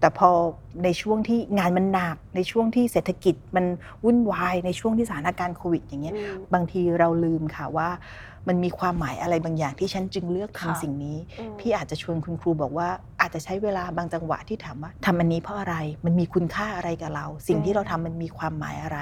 [0.00, 0.28] แต่พอ
[0.84, 3.64] ในช่วงที่งานมันหนักในช่วงที่เศรษฐกิจมัน
[4.04, 7.88] วุ่นวายในช่วงที่สถานการณ์โควิดอย่างเงี้ยอืมบางทีเราลืมค่ะว่า
[8.48, 12.88] มันมีความหมายอะไรบางอย่างที่ฉันจึงเลือกทำค่ะสิ่งนี้อืมพี่อาจจะชวนคุณครูบอกว่า
[13.20, 19.00] อาจจะใช้เวลาบางจังหวะที่ถามว่าทำอันนี้เพราะอะไร มันมีคุณค่าอะไรกับเรา สิ่งที่เราทำมันมีความหมายอะไร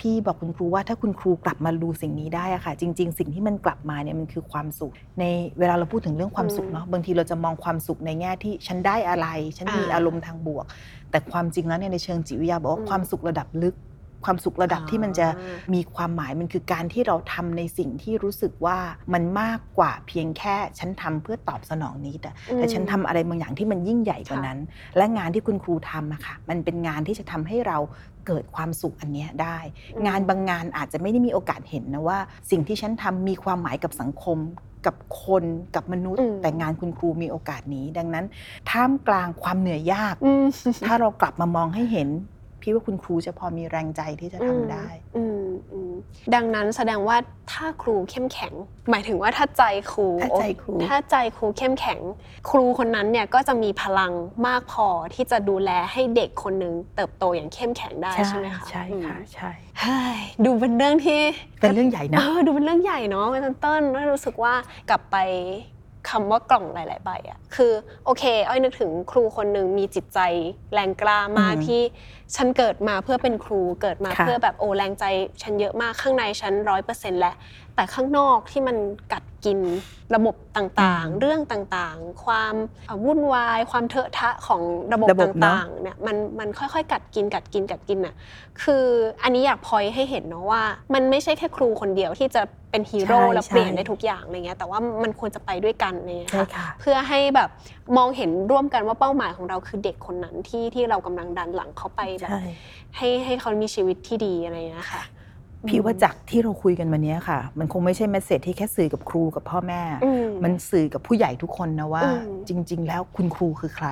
[0.00, 5.24] พี่บอกคุณครูว่าถ้าคุณครูกลับมาดูสิ่งนี้ได้อะค่ะ จริง ๆ สิ่งที่มันกลับมาเนี่ยมันคือความสุข ใน
[5.58, 10.64] เวลาเราพูดถึงเรื่องความสุขเนาะบางทีเราจะมองความสุขในแง่ที่ฉันได้อะไร ฉันมีอ่าอารมณ์ทางบวก
[11.10, 13.74] แต่ความจริงแล้วเนี่ยในเชิงจิตวิทยาบอกว่าอืมความสุขระดับลึก
[14.24, 18.78] ความสุขระดับที่มันจะอ่ามีความหมายมันคือการที่เราทำในสิ่งที่รู้สึกว่า
[19.14, 24.58] มันมากกว่าเพียงแค่ฉันทำเพื่อตอบสนองนี้แต่แต่ฉันทำอะไรบางอย่างที่มันยิ่งใหญ่กว่านั้น
[24.96, 27.78] และงานที่คุณครูทำอะค่ะมันเป็นงานที่จะทำให้เรา
[28.26, 29.58] เกิดความสุขอันเนี้ยได้
[29.94, 32.18] อืมงานบางงานอาจจะไม่ได้มีโอกาสเห็นนะว่า
[32.50, 34.38] สิ่งที่ฉันทำมีความหมายกับสังคม
[34.86, 35.44] กับคน
[35.74, 38.24] กับมนุษย์อืมแต่งานคุณครูมีโอกาสนี้ ดังนั้น
[38.70, 40.44] ท่ามกลางความเหนื่อยยากอืม
[40.86, 42.08] ถ้าเรากลับมามองให้เห็น
[42.62, 44.86] พี่ว่าคุณครูจะพอมีแรงใจที่จะทำได้
[45.16, 45.92] อืมอืม
[46.34, 47.16] ดังนั้นแสดงว่า
[47.52, 48.52] ถ้าครูเข้มแข็ง
[48.90, 52.00] หมายถึงว่าถ้าใจครูถ้าใจครูถ้าใจครูเข้มแข็ง
[52.50, 54.12] ครูคนนั้นเนี่ยก็จะมีพลัง
[54.46, 59.50] มากพอที่จะดูแลให้เด็กคนหนึ่งเติบโตอย่างเข้มแข็งได้ใช่ไหมคะใช่ค่ะอืมใช่
[59.80, 61.20] เฮ้ยดูเป็นเรื่องที่
[61.60, 64.54] เป็นเรื่องใหญ่นะเออดูเป็นเรื่องใหญ่เนาะเป็นต้นแล้วรู้สึกว่า
[64.90, 65.16] กลับไป
[66.10, 67.72] คำว่ากล่องหลาย ๆ ใบอะคือ
[68.04, 70.18] โอเค อ้อยนึกถึงครูคนหนึ่งมีจิตใจ
[70.74, 71.82] แรงกล้ามากอืมที่
[72.36, 75.04] ฉันเกิดมาเพื่อเป็นครูเกิดมาค่ะเพื่อแบบโอแรงใจ
[75.42, 77.32] ฉันเยอะมากข้างในฉันร้อยเปอร์เซ็นต์และ
[77.76, 78.76] แต่ข้างนอกที่มัน
[79.12, 79.58] กัดกิน
[80.14, 82.54] ระบบต่างๆ เรื่องต่างๆ ความ
[82.86, 84.62] เอ่อวุ่นวาย ความเถอะทะของ
[84.92, 88.14] ระบบระบบเนอะ ต่างๆเนี่ยมันมันค่อยๆ กัดกินกัดกินกัดกินอะ
[88.62, 88.84] คือ
[89.22, 90.62] อันนี้อยากพอยให้เห็นเนาะว่า
[90.94, 97.48] มันไม่ใช่แค่ครูคนเดียวที่จะเป็นฮีโร่ใช่แล้วเปลี่ยนใช่ ได้ทุกอย่างอะไรเงี้ยแต่ว่ามันควรจะไปด้วยกันอะไรเงี้ยใช่ค่ะ ค่ะ เพื่อให้แบบ
[97.96, 102.42] มองเห็นร่วมกันว่าเป้าหมายของเราคือเด็กคนนั้นที่ที่เรากำลังดันหลังเขาไปแบบ ใช่
[102.96, 105.02] ให้ให้เขามีชีวิตที่ดีอะไรเงี้ยค่ะ
[105.68, 113.88] พี่ว่าจากที่เราคุยกันวันนี้ค่ะ มันคงไม่ใช่เมสเซจที่แค่สื่อกับครูกับพ่อแม่อืมมันสื่อกับผู้ใหญ่ทุกคนนะว่าอืมจริง ๆ แล้วคุณครูคือใคร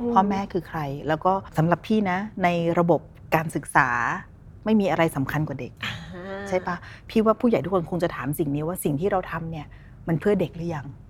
[0.00, 2.48] อืมพ่อแม่คือใคร แล้วก็สำหรับพี่นะ ใน
[2.78, 3.00] ระบบ
[3.34, 3.88] การศึกษา
[4.64, 5.94] ไม่มีอะไรสำคัญกว่าเด็กอ่า
[6.48, 6.76] ใช่ปะ
[7.10, 9.66] พี่ว่าผู้ใหญ่ทุกคนคงจะถามสิ่งนี้ว่าสิ่งที่เราทำเนี่ย
[10.08, 10.92] มันเพื่อเด็กหรือยังอื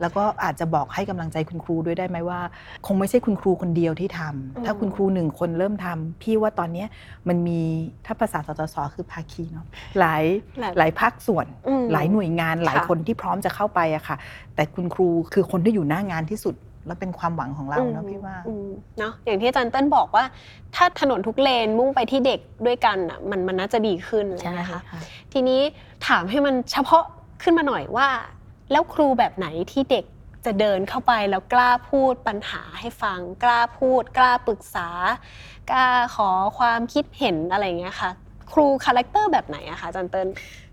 [0.00, 2.40] แล้วก็อาจจะบอกให้กำลังใจคุณครูด้วยได้ไหมว่า
[2.86, 6.88] คงไม่ใช่คุณครูคนเดียวที่ทำอืมถ้าคุณครูหนึ่งคนเริ่มทำพี่ว่าตอนเนี้ย
[7.28, 7.60] มันมี
[8.06, 9.66] ถ้าภาษาสตสคือภาคีเนาะ
[9.98, 10.24] หลาย
[10.60, 14.16] หลายหลายภาคส่วนอืมหลายหน่วยงานหลายค่ะคนที่พร้อมจะเข้าไปอะค่ะ
[14.54, 16.56] แต่คุณครูคือคนที่อยู่หน้างานที่สุด
[16.86, 18.68] และเป็นความหวังของเราเนาะพี่ว่าอืม
[18.98, 20.24] เนาะอย่างที่อาจารย์เติ้ลบอกว่า
[20.74, 25.00] ถ้าถนนทุกเลนมุ่งไปที่เด็กด้วยกันอะมันมันน่าจะดีขึ้นอะไรใช่เลยนะคะค่ะ
[25.32, 25.60] ทีนี้
[26.08, 27.04] ถามให้มันเฉพาะ
[27.42, 28.08] ขึ้นมาหน่อยว่า
[28.70, 30.04] แล้วครูแบบไหนที่เด็ก
[30.44, 34.88] จะเดินเข้าไปแล้วกล้าพูดปัญหาให้ฟัง กล้าพูด กล้าปรึกษา
[35.70, 35.86] กล้า
[36.16, 38.10] ขอความคิดเห็นอะไรอย่างเงี้ยค่ะ
[38.52, 40.28] ครู character แบบไหนอะคะอาจารย์เติ้ล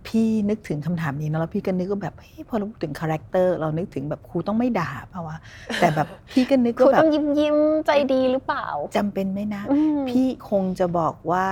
[0.07, 5.37] พี่นึกถึงคำถามนี้นะแล้วพี่ก็นึกว่าแบบเฮ้ยพอเราพูดถึง character เรานึกถึงแบบครูต้องไม่ด่าเปล่าวะ
[5.79, 8.67] แต่แบบพี่ก็นึกว่าแบบครูต้องยิ้มยิ้มๆใจดีหรือเปล่า
[8.97, 11.47] จำเป็นไหมนะอืมพี่คงจะบอกว่า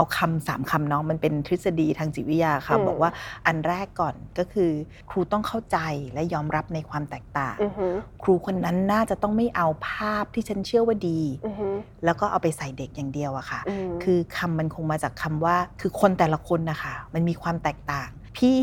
[0.00, 3.10] เอาคำสามคำเนาะมันเป็นทฤษฎีทางจิตวิทยาค่ะอืมบอกว่า
[3.46, 4.70] อันแรกก่อนก็คือ
[5.10, 5.78] ครูต้องเข้าใจ
[6.14, 11.74] และยอมรับในความแตกต่างอือหือครูคนนั้นน่าจะต้องไม่เอาภาพที่ฉันเชื่อว่าดีอือหือ
[12.04, 18.58] แล้วก็เอาไปใส่เด็กอย่างเดียวอะค่ะมคือคำมันคงมาจากคำว่าคือคนแต่ละคนนะคะมันมีความแตกต่างพี่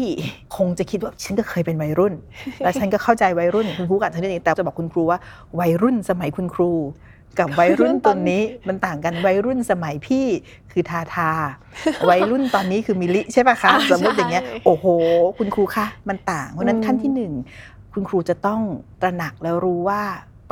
[0.58, 2.14] คงจะคิดว่าฉันก็เคยเป็นวัยรุ่น
[2.64, 5.20] แล้วฉันก็เข้าใจวัยรุ่นคุณครูกับฉันนี่แต่จะบอกคุณครูว่า
[5.60, 6.72] วัยรุ่นสมัยคุณครู
[7.40, 10.26] กับวัยรุ่นตอนนี้มันต่างกันวัยรุ่นสมัยพี่
[10.72, 11.32] คือทาทา
[12.10, 14.86] วัยรุ่นตอนนี้คือมิลิใช่ปะคะอ่าสมมติอย่างเงี้ยใช่โอ้โห
[15.38, 17.34] คุณครูคะมันต่างเพราะฉะนั้นอืมขั้นที่หนึ่ง
[17.94, 18.62] คุณครูจะต้อง
[19.02, 20.02] ตระหนักแล้วรู้ว่า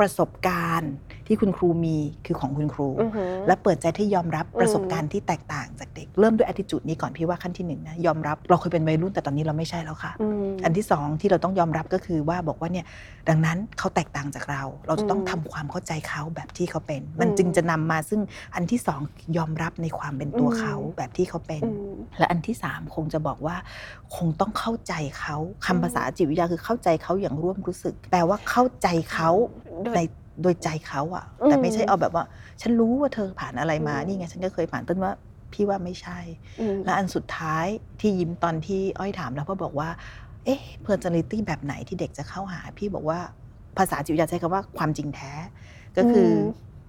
[0.00, 0.92] ประสบการณ์
[1.26, 12.86] ที่คุณครูมีคือของคุณครูอือหือและเปิดใจที่ยอมรับอืมประสบการณ์ที่แตกต่างจากเด็ก เริ่มด้วย attitude นี้ก่อนพี่ว่าขั้นที่หนึ่งนะยอมรับเราเคยเป็นวัยรุ่นแต่ตอนนี้เราไม่ใช่แล้วค่ะอืมอันที่สองที่เราต้องยอมรับก็คือว่าบอกว่าเนี่ย
[13.28, 18.20] ดังนั้นเขาแตกต่างจากเรา เราจะต้องอืมทำความเข้าใจเขาแบบที่เขาเป็น มันอืมจึงจะนำมาซึ่ง
[18.54, 19.00] อันที่สอง
[19.36, 23.56] ยอมรับในความเป็นตัวอืมเขาแบบที่เขาเป็นอืมและอันที่สามคงจะบอกว่า
[24.16, 29.30] คงต้องเข้าใจเขาอืมคำภาษาจิตวิทยาคือเข้าใจเขาอย่างร่วมรู้สึกแปลว่าเข้าใจเขา
[29.84, 30.00] โดย ใน
[30.42, 32.24] โดยใจเขาอะอืมแต่ไม่ใช่เอาแบบว่า
[32.60, 35.12] ฉันรู้ว่าเธอผ่านอะไรมาอืมนี่ไงฉันก็เคยผ่านต้นว่า
[35.52, 36.18] พี่ว่าไม่ใช่
[36.60, 37.66] อืมและอันสุดท้าย
[38.00, 39.88] ที่ยิ้มตอนที่อ้อยถามแล้วพ่อบอกว่า
[40.44, 43.18] เอ๊ะ personality แบบไหนที่เด็กจะเข้าหา พี่บอกว่า
[43.78, 45.32] ภาษาจิตวิทยาใช้คำว่าความจริงแท้
[45.96, 46.38] ก็คืออม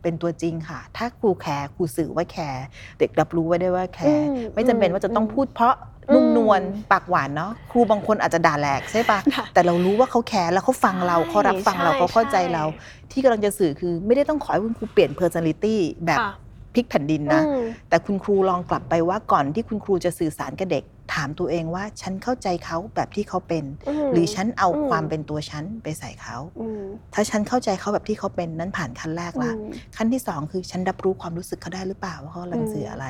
[0.07, 2.65] เป็นตัวจริงค่ะ ถ้าครูแคร์ครูสื่อว่าแคร์
[2.99, 5.73] เด็กรับรู้ไว้ได้ว่าแคร์อืมไม่จำเป็นว่าจะต้องพูดเพราะ
[6.09, 12.63] อืมนุ่มนวลปากหวานเนาะครูบางคนอาจจะด่าแหลกใช่ปะค่ะแต่เรารู้ว่าเขาแคร์แล้วเขาฟังเราใช่เขารับฟังเราใช่เขาเข้าใจใช่เรา
[13.11, 16.31] ที่กำลังจะสื่อคือไม่ได้ต้องขอให้คุณครูเปลี่ยน personality แบบค่ะ
[16.73, 20.83] พลิกแผ่นดินนะอืมแต่คุณครูลองกลับไปว่าก่อนที่คุณครูจะสื่อสารกับเด็ก
[21.13, 23.65] ถามตัวเองว่าฉันเข้าใจเขาแบบที่เขาเป็น
[24.07, 26.83] มหรือฉันเอาอืมความเป็นตัวฉันไปใส่เขาอืม
[27.13, 33.05] ถ้าฉันเข้าใจเขาแบบที่เขาเป็นนั้นผ่านขั้นแรกละอืมขั้นที่สองคือฉันรับรู้ความรู้สึกเขาได้หรือเปล่าว่าเขากำลังอืมสื่ออะไร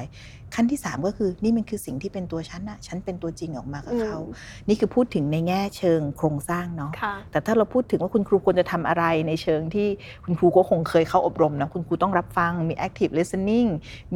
[0.55, 4.31] ขั้นที่สามก็คือนี่มันคือสิ่งที่เป็นตัวฉันน่ะฉันเป็นตัวจริงออกมากับเขาอื
[4.63, 9.87] มนี่คือพูดถึงในแง่เชิงโครงสร้างเนาะค่ะแต่ถ้าเราพูดถึงว่าคุณครูควรจะทำอะไรในเชิงที่
[10.23, 13.69] คุณครูก็คงเคยเข้าอบรมนะคุณครูต้องรับฟังมี active listening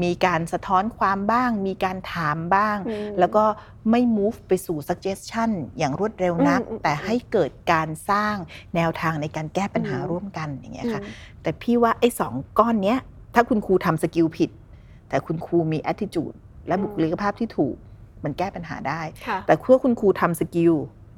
[0.04, 3.44] มีการสะท้อนความบ้าง มีการถามบ้างอืมแล้วก็
[3.92, 8.36] ไม่ move ไปสู่ suggestion อย่างรวดเร็วนักอืมอืมแต่ให้เกิดการสร้าง
[8.76, 13.00] แนวทางในการแก้ปัญหาอืมร่วมกันอย่างเงี้ยค่ะอืมแต่พี่ว่าไอ้สองก้อนเนี้ย
[13.36, 14.50] ถ้าคุณครูทำ skill ผิด
[15.12, 16.36] แต่คุณครูมี attitude
[16.68, 17.76] และบุคลิกภาพที่ถูก
[18.24, 20.74] มันแก้ปัญหาได้ค่ะแต่เผื่อคุณครูทำ skill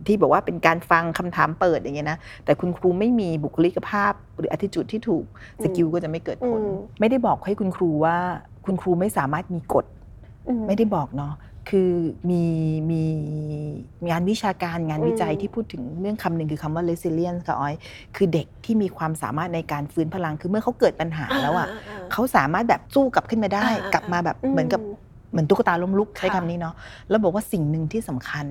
[0.08, 5.26] ที่บอกว่าเป็นการฟังคำถามเปิดอย่างเงี้ยนะ แต่คุณครูไม่มีบุคลิกภาพหรือ attitude ที่ถูก
[5.64, 8.18] skill ก็จะไม่เกิดผลอืมไม่ได้บอกให้คุณครูว่า
[8.66, 9.86] คุณครูไม่สามารถมีกฎ
[10.48, 11.34] อืไม่ได้บอกเนาะ
[11.70, 11.91] คือ
[12.30, 12.43] มี
[12.91, 13.03] มี
[14.01, 17.76] มีงานวิชาการงานวิจัยอืมที่พูดถึงเรื่องคำหนึ่งคือคำว่า resilience ค่ะอ้อย
[18.16, 24.82] คือเด็กที่มีความสามารถในการฟื้นพลัง คือเมื่อเขาเกิดปัญหาแล้วอะาเขาสามารถแบบสู้กลับขึ้นมาได้อ่าอ่ากลับมาแบบอืมเหมือนกับ
[25.34, 26.76] เหมือนตุ๊กตาล้มลุกใช้ค่ะคำนี้เนาะ
[27.10, 28.46] แล้วบอกว่าสิ่งหนึ่งที่สำคัญ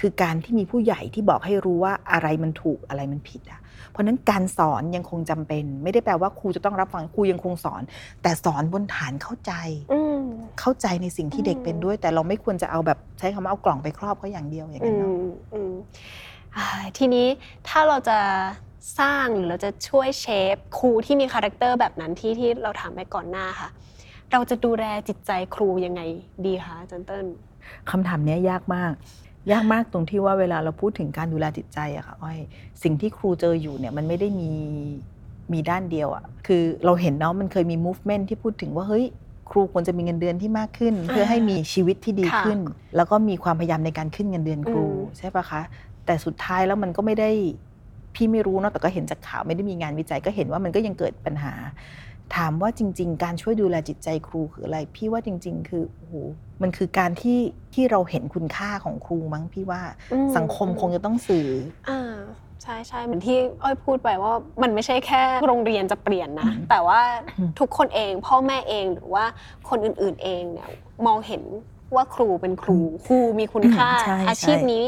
[0.00, 3.60] คือการที่มีผู้ใหญ่ที่บอกให้รู้ว่าอะไรมันถูกอะไรมันผิดอะ
[3.90, 7.82] เพราะฉะนั้นการสอนยังคงจำเป็น ไม่ได้แปลว่าครูจะต้องรับฟังครูยังคงสอน
[8.22, 9.52] แต่สอนบนฐานเข้าใจ
[9.92, 10.20] อืม
[10.60, 15.72] เข้าใจในสิ่งที่เด็กอืมเป็นด้วย แต่เราไม่ควรจะเอาแบบใช้คำว่าเอากล่องไปครอบเขาอย่างเดียวอย่างอืนั้นเนาะมอืม
[16.56, 16.66] อ่า
[16.98, 17.26] ทีนี้
[17.68, 18.18] ถ้าเราจะ
[19.00, 23.68] สร้างหรือเราจะช่วย shape ครูที่มี character แบบนั้นที่ที่เราถามไปก่อนหน้าค่ะ
[24.32, 26.00] เราจะดูแลจิตใจครูยังไง
[26.46, 27.26] ดีคะอาจารย์เติ้ล
[27.90, 28.92] คำถามเนี้ยยากมาก
[29.52, 32.38] ยากมากตรงที่ว่าเวลาเราพูดถึงการดูแลจิตใจอะค่ะอ้อย
[32.82, 34.50] สิ่งที่ครูเจออยู่เนี่ยมันไม่ได้มี
[35.52, 39.04] มีด้านเดียวอะคือเราเห็นเนาะมันเคยมี movement ที่พูดถึงว่าเฮ้ย
[39.50, 42.60] ครูควรจะมีเงินเดือนที่มากขึ้น เพื่อให้มีชีวิตที่ดีขึ้นค่ะ
[42.96, 45.60] แล้วก็มีความพยายามในการขึ้นเงินเดือนครูอืมใช่ปะคะ
[46.06, 47.30] แต่สุดท้ายแล้วมันก็ไม่ได้
[48.14, 51.52] พี่ไม่รู้เนาะแต่ก็เห็นจากข่าวไม่ได้มีงานวิจัยก็เห็นว่ามันก็ยังเกิดปัญหา
[52.36, 56.14] ถามว่าจริง ๆ การช่วยดูแลจิตใจครูคืออะไร พี่ว่าจริง ๆ คือโอ้โห
[56.62, 57.40] มันคือการที่
[57.74, 61.48] ที่เราเห็นคุณค่าของครูมั้งพี่ว่าอืมสังคมคงจะต้องสื่อ
[61.88, 62.14] อ่า
[62.62, 67.00] ใช่ใช่เหมือนที่อ้อยพูดไปว่ามันไม่ใช่แค่โรงเรียนจะเปลี่ยนนะอืมแต่ว่า
[67.38, 69.24] อืมทุกคนเองพ่อแม่เองหรือว่า
[69.68, 70.68] คนอื่นๆเองเนี่ย
[71.06, 71.42] มองเห็น
[71.94, 74.84] ว่าครูเป็นครู ครูมีคุณค่าใช่อาชีพใช่นี้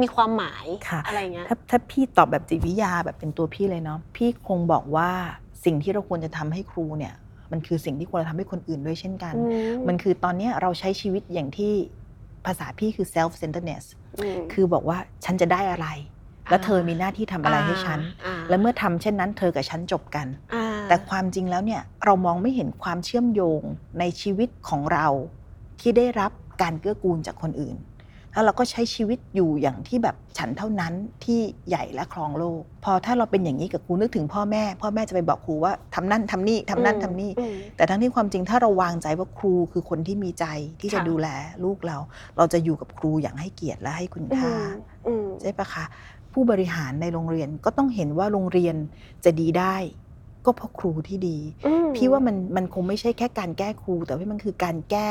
[0.00, 5.10] มีความหมายค่ะอะไรเงี้ยถ้าถ้าพี่ตอบแบบจิตวิทยาแบบเป็นตัวพี่เลยเนาะพี่คงบอกว่า
[5.64, 7.14] สิ่งที่เราควรจะทำให้ครูเนี่ย
[7.52, 9.42] มันคือสิ่งที่ควรจะทำให้คนอื่นด้วยเช่นกันอื
[9.80, 11.72] มมันคือตอนเนี้ยเราใช้ชีวิตอย่างที่
[12.46, 13.84] ภาษาพี่คือ self centeredness
[14.38, 15.88] มคือบอกว่าฉันจะได้อะไร
[16.50, 23.62] แล้วเธอมีหน้าที่ทำอะไรให้ฉันอ่าและเมื่อทำเช่นนั้น เธอกับฉันจบกันอ่าแต่ความจริงแล้วเนี่ยเรามองไม่เห็นความเชื่อมโยง
[23.98, 25.06] ในชีวิตของเรา
[25.80, 26.32] ที่ได้รับ
[26.62, 27.76] การเกื้อกูลจากคนอื่น
[28.32, 30.92] แล้วเราก็ใช้ชีวิตอยู่อย่างที่แบบฉันเท่านั้น
[31.24, 40.46] ที่ใหญ่และครองโลก พอถ้าเราเป็นอย่างนี้กับครูนึกถึงพ่อแม่ พ่อแม่จะไปบอกครูว่าทำนั่นทำนี่ทำนั่นทำนี่อืมแต่ทั้งที่ความจริงถ้าเราวางใจว่าครูคือคนที่มีใจ
[40.80, 41.28] ที่จะค่ะดูแล
[41.64, 41.98] ลูกเรา
[42.36, 44.52] เราจะอยู่กับครูอย่างให้เกียรติและให้คุณค่า
[45.06, 45.84] อืมใช่ปะคะ
[46.32, 48.76] ผู้บริหารในโรงเรียนก็ต้องเห็นว่าโรงเรียน
[49.24, 49.76] จะดีได้
[50.46, 55.08] ก็เพราะครูที่ดีอืมพี่ว่ามันมันคงไม่ใช่แค่การแก้ครู แต่ว่ามันคือการแก้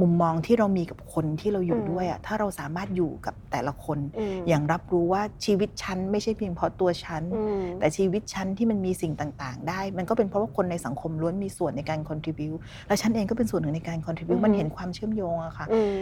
[0.00, 3.98] มุมมองที่เรามีกับคนที่เราอยู่ด้วยอะถ้าเราสามารถอยู่กับแต่ละคน
[4.38, 12.48] มอย่างรับรู้ว่าชีวิตฉันไม่ใช่เพียงเพราะตัวฉันอืมแต่ชีวิตฉันที่มันมีสิ่งต่างๆ ได้ มันก็เป็นเพราะว่าคนในสังคมล้วนมีส่วนในการ contribu
[12.86, 15.94] และฉันเองก็เป็นส่วนหนึ่งในการ contribu อืมมันเห็นความเชื่อมโยงอะค่ะอืม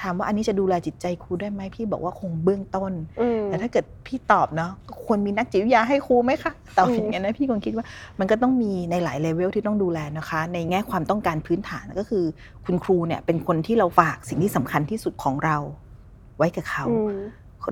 [0.00, 7.84] ถามว่าอันนี้จะดูแลจิตใจครูได้ไหมพี่บอกว่าคงเบื้องต้นอืมแต่ถ้าเกิดพี่ตอบเนาะก็ควรมีนักจิตวิทยาให้ครูไหมคะตอบอืมอย่างนี้ยนะพี่คงคิดว่า
[8.18, 12.24] มันก็ต้องมีในหลายเลเวลที่ต้องดูแลนะคะ ในแง่ความต้องการพื้นฐานก็คือ
[12.64, 15.56] คุณครูเนี่ยเป็นคนที่เราฝากสิ่งที่สำคัญที่สุดของเรา
[16.36, 17.16] ไว้กับเขาอืม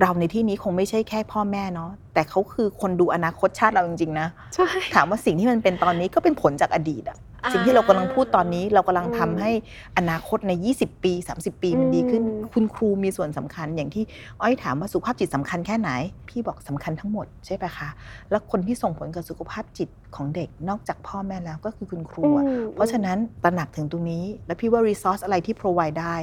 [0.01, 9.51] เราในที่นี้คงไม่ใช่แค่พ่อแม่เนาะแต่เขาคือคนดูอนาคตชาติเราจริงๆนะใช่ถามว่าสิ่งที่มันเป็นตอนนี้ก็เป็นผลจากอดีตอะอ่า สิ่งที่เรากำลังพูดตอนนี้เรากำลังทำอืมให้
[9.97, 14.03] อนาคตใน 20 ปี 30 ปีมันดีขึ้นอืมคุณครูมีส่วนสำคัญอย่างที่
[14.41, 15.89] อ้อยถามว่าสุขภาพจิตสำคัญแค่ไหน
[16.29, 17.89] พี่บอกสำคัญทั้งหมดใช่ปะคะ
[18.29, 26.15] แล้วคนที่ส่งผลกับสุขภาพจิตของเด็กนอกจากพ่อแม่แล้วก็คือคุณครูอะอืมเพราะฉะนั้นตระหนักถึงตรงนี้ แล้วพี่ว่า resource อะไรที่ provide ได้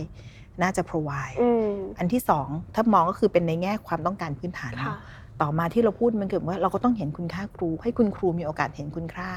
[0.62, 4.98] น่าจะ provide อืมอันที่สองถ้ามองก็คือเป็นในแง่ความต้องการพื้นฐานค่ะเนาะ
[5.42, 9.28] ต่อมาที่เราพูดมันเกิดว่าเราก็ต้องเห็นคุณค่าครู ให้คุณครูมีโอกาสเห็นคุณค่า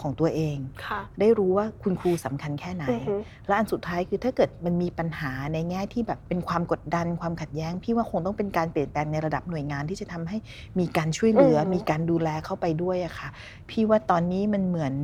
[0.00, 3.14] ของตัวเองค่ะได้รู้ว่าคุณครูสำคัญแค่ไหนอือฮึ
[3.46, 10.36] และอันสุดท้ายคือถ้าเกิดมันมีปัญหาในแง่ที่แบบเป็นความกดดันความขัดแย้ง พี่ว่าคงต้องเป็นการเปลี่ยนแปลงในระดับหน่วยงานที่จะทำให้
[10.78, 13.28] มีการช่วยเหลืออือฮึมีการดูแลเข้าไปด้วยอะค่ะ
[13.70, 14.94] พี่ว่าตอนนี้มันเหมือน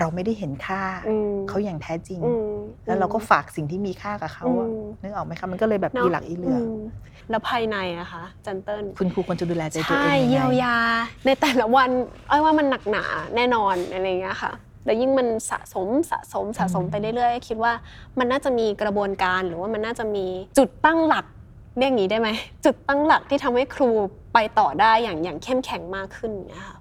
[0.00, 2.50] เราไม่ได้เห็นค่าอืมเขาอย่างแท้จริงอืม
[2.86, 6.78] แล้วเราก็ฝากสิ่งที่มีค่ากับเขาอะอืมนึกออกไหมคะมันก็เลยแบบเนอะอีหลักอีเหลืออม
[7.30, 10.76] แล้วภายในอะคะจันเติ้ลคุณครูควรจะดูแลใจตัวเอใช่งงไงเยียวยา
[11.26, 11.90] ในแต่ละวัน
[12.30, 13.04] อ้อยว่ามันหนักหนา
[13.36, 14.52] แน่นอนอะไรเงี้ยค่ะ
[14.84, 17.72] แล้วยิ่งมันสะสมสะสมสะสมไปเรื่อยๆคิดว่า
[18.18, 20.26] มันน่าจะมีกระบวนการหรือว่ามันน่าจะมี
[20.58, 21.26] จุดตั้งหลัก
[21.78, 22.28] เรียกอย่างนี้ได้ไหม
[22.64, 23.90] จุดตั้งหลักที่ทำให้ครู
[24.34, 26.75] ไปต่อได้อย่างอย่างเข้มแข็งมากขึ้นอย่างเงี้ยค่ะ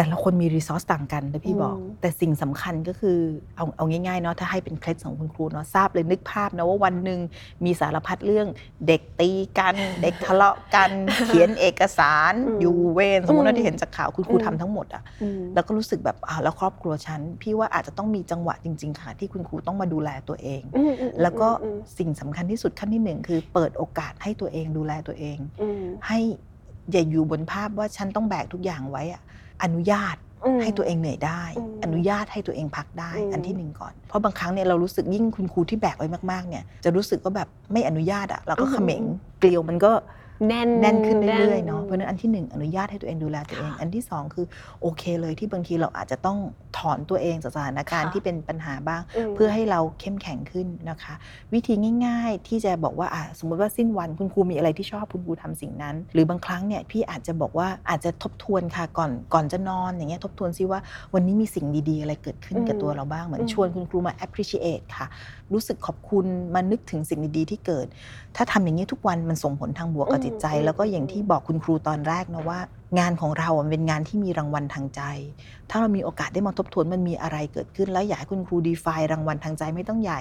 [0.00, 3.18] แต่ละคนมีรีซอสต่างกันนะพี่บอกอืมแต่สิ่งสำคัญก็คือ
[3.56, 7.20] เอาเอาง่ายๆเนาะถ้าให้เป็นเคล็ดของคุณครูเนาะทราบเลยนึกภาพนะว่าวันหนึ่ง
[7.64, 8.46] มีสารพัดเรื่อง
[8.86, 10.90] เด็กตีกัน เด็กทะเลาะกัน
[11.26, 26.20] เขียนเอกสารอืมอยู่เวรสมมติอืว่ามที่เห็นจากข่าวคุณครูอืมทำทั้งหมดอะอืมแล้วก็รู้สึกแบบอ้าวแล้วครอบครัวฉันพี่ว่าอาจจะต้องมีจังหวะจริง ๆ ค่ะ ที่คุณครูต้องมาดูแลตัวเองอืมอืมแล้วก็อืมสิ่งสำคัญที่สุดขั้นที่หนึ่งคือ เปิดโอกาสให้ตัวเองดูแลตัวเองอืมให้
[26.92, 29.22] อย่าอยู่บนภาพว่าฉันต้องแบกทุกอย่างไว้อะ
[29.62, 39.02] อนุญาตอืมให้ตัวเองเหนื่อยได้อืมอนุญาตให้ตัวเองพักได้อืมอันที่หนึ่งก่อน เพราะบางครั้งเนี่ยเรารู้สึกยิ่งคุณครูที่แบกไว้มากๆเนี่ยจะรู้สึกว่าแบบไม่อนุญาตอะเราก็เขม็ง
[39.38, 39.92] เกลียวมันก็
[40.46, 44.46] แน่นแน่นขึ้นเรื่อยๆแเนาะเพราะฉะนั้นอันที่หนึ่งอนุญาตให้ตัวเองดูแลตัวเองค่ะอันที่สองคือ
[44.82, 46.38] โอเคเลยที่บางทีเราอาจจะต้อง
[46.78, 51.14] ถอนตัวเองจากสถานการณ์ค่ะที่เป็นปัญหาบ้างมเพื่อให้เราเข้มแข็งขึ้นนะคะ
[51.54, 51.74] วิธี
[52.06, 60.80] ง่าย ๆ ที่จะบอกว่าอะสมมติว่าสิ้นวันคุณครูมีอะไรที่ชอบคุณครูทำสิ่งนั้น หรือบางครั้งเนี่ยพี่อาจจะบอกว่าอาจจะทบทวนค่ะก่อนก่อนจะนอนอย่างเงี้ยทบทวนซิว่า
[61.14, 65.06] วันนี้มีสิ่งดีๆ อะไรเกิดขึ้นกับอืมตัวเราบ้างเหมือนอืมชวนคุณครูมา appreciate ค่ะ
[65.52, 67.86] รู้สึกขอบคุณมานึกถึงสิ่งดีๆที่เกิด
[68.40, 72.60] ถ้าทำอย่างนี้ทุกวันมันส่งผลทางบวกกับจิตใจอืมแล้วก็อย่างที่บอกคุณครูตอนแรกนะว่า
[72.98, 75.02] งานของเราอะมันเป็นงานที่มีรางวัลทางใจ
[75.70, 80.20] ถ้าเรามีโอกาสได้มาทบทวนมันมีอะไรเกิดขึ้น แล้วอยากให้คุณครูดีไฟรางวัลทางใจไม่ต้องใหญ่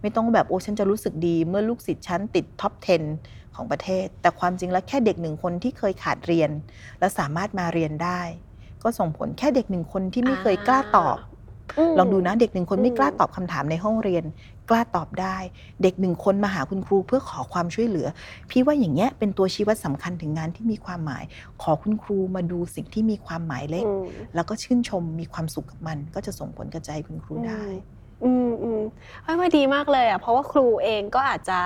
[0.00, 2.72] ไม่ต้องแบบโอ้ฉันจะรู้สึกดี เมื่อลูกศิษย์ฉันติดท็อป
[3.14, 6.50] 10 ของประเทศ แต่ความจริงแล้วแค่เด็กหนึ่งคนที่เคยขาดเรียน
[6.98, 8.20] และสามารถมาเรียนได้
[8.82, 11.16] ก็ส่งผลแค่เด็กหนึ่งคนที่ไม่เคยกล้าตอบ
[11.90, 14.24] มลองดูนะเด็กหนึ่งคนอืมไม่กล้าตอบคำถามในห้องเรียน
[14.70, 15.36] กล้าตอบได้
[15.82, 18.06] เด็กหนึ่งคนมาหาคุณครูเพื่อขอความช่วยเหลือ
[18.50, 21.24] พี่ว่าอย่างเงี้ยเป็นตัวชี้วัดสำคัญถึงงานที่มีความหมาย
[21.62, 27.62] ขอคุณครูมาดูสิ่งที่มีความหมายเล็กอืมแล้วก็ชื่นชมมีความสุขกับมัน ก็จะส่งผลกระจายคุณครูได้
[28.24, 28.82] อืมอืม
[29.22, 31.60] เอ้ยว่าดีมากเลยอะเพราะว่าครูเองก็อาจจะ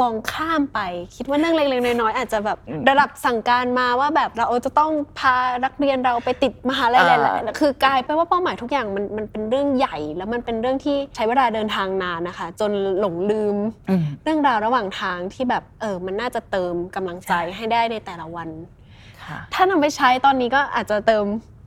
[0.00, 0.80] มองข้ามไป
[1.16, 5.34] คิดว่าเรื่องเล็กๆน้อยๆอาจจะแบบอืมระดับสั่งการมาว่าแบบเราจะต้องพา
[5.64, 12.70] นักเรียนเราไปติดมหาลัยอ่าหลายๆคือกลายไปนว่าเป้าหมายทุกอย่างมันมันเป็นเรื่องใหญ่ แล้วมันเป็นเรื่องที่ใช้เวลาเดินทางนานนะคะ จน
[13.00, 13.56] หลงลืม
[13.90, 18.48] อืมเรื่องราวระหว่างทางที่แบบเออมันน่าจะเติมกำลังใจใช่ให้ได้ในแต่ละวัน
[19.24, 21.24] ค่ะถ้านำไปใช้ตอนนี้ก็อาจจะเติม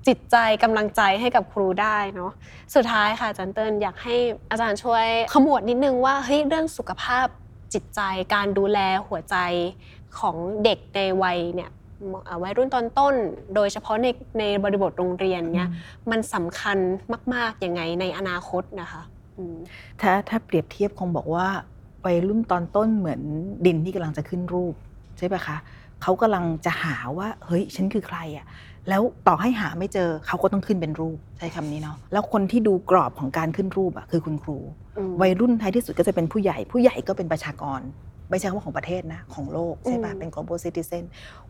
[0.07, 2.31] จิตใจกำลังใจให้กับครูได้เนาะ
[2.75, 4.15] สุดท้ายค่ะอาจารย์เติ้ลอยากให้
[4.51, 7.27] อาจารย์ช่วยขมวดนิดนึงว่าเฮ้ยเรื่องสุขภาพ
[7.73, 8.01] จิตใจ
[8.33, 9.35] การดูแลหัวใจ
[10.19, 11.69] ของเด็กในวัยเนี่ย
[12.25, 13.15] เอ่อวัยรุ่นตอนต้น
[13.55, 14.07] โดยเฉพาะใน
[14.39, 15.69] ในบริบทโรงเรียนเนี่ย
[16.11, 16.77] มันสำคัญ
[17.33, 19.01] มากๆยังไงในอนาคตนะคะ
[19.37, 19.57] อืม
[20.01, 21.47] ถ้าถ้าเปรียบเทียบคงบอกว่า
[22.05, 23.21] วัยรุ่นตอนต้นเหมือน
[23.65, 24.75] ดินที่กำลังจะขึ้นรูป
[25.17, 25.57] ใช่ปะคะ
[26.01, 28.45] เขากำลังจะหาว่าเฮ้ยฉันคือใครอะ
[28.89, 34.57] แล้วต่อให้หาไม่เจอเขาก็ต้องขึ้นเป็นรูปใช้คำนี้เนาะแล้วคนที่ดูกรอบของการขึ้นรูปอะคือคุณครู
[34.97, 37.81] อืมวัยรุ่นท้ายที่สุดก็จะเป็นผู้ใหญ่ ผู้ใหญ่ก็เป็นประชากร
[38.29, 41.03] ไม่ใช่แค่ว่าของประเทศนะ ของโลกใช่ปะอืมเป็น global citizen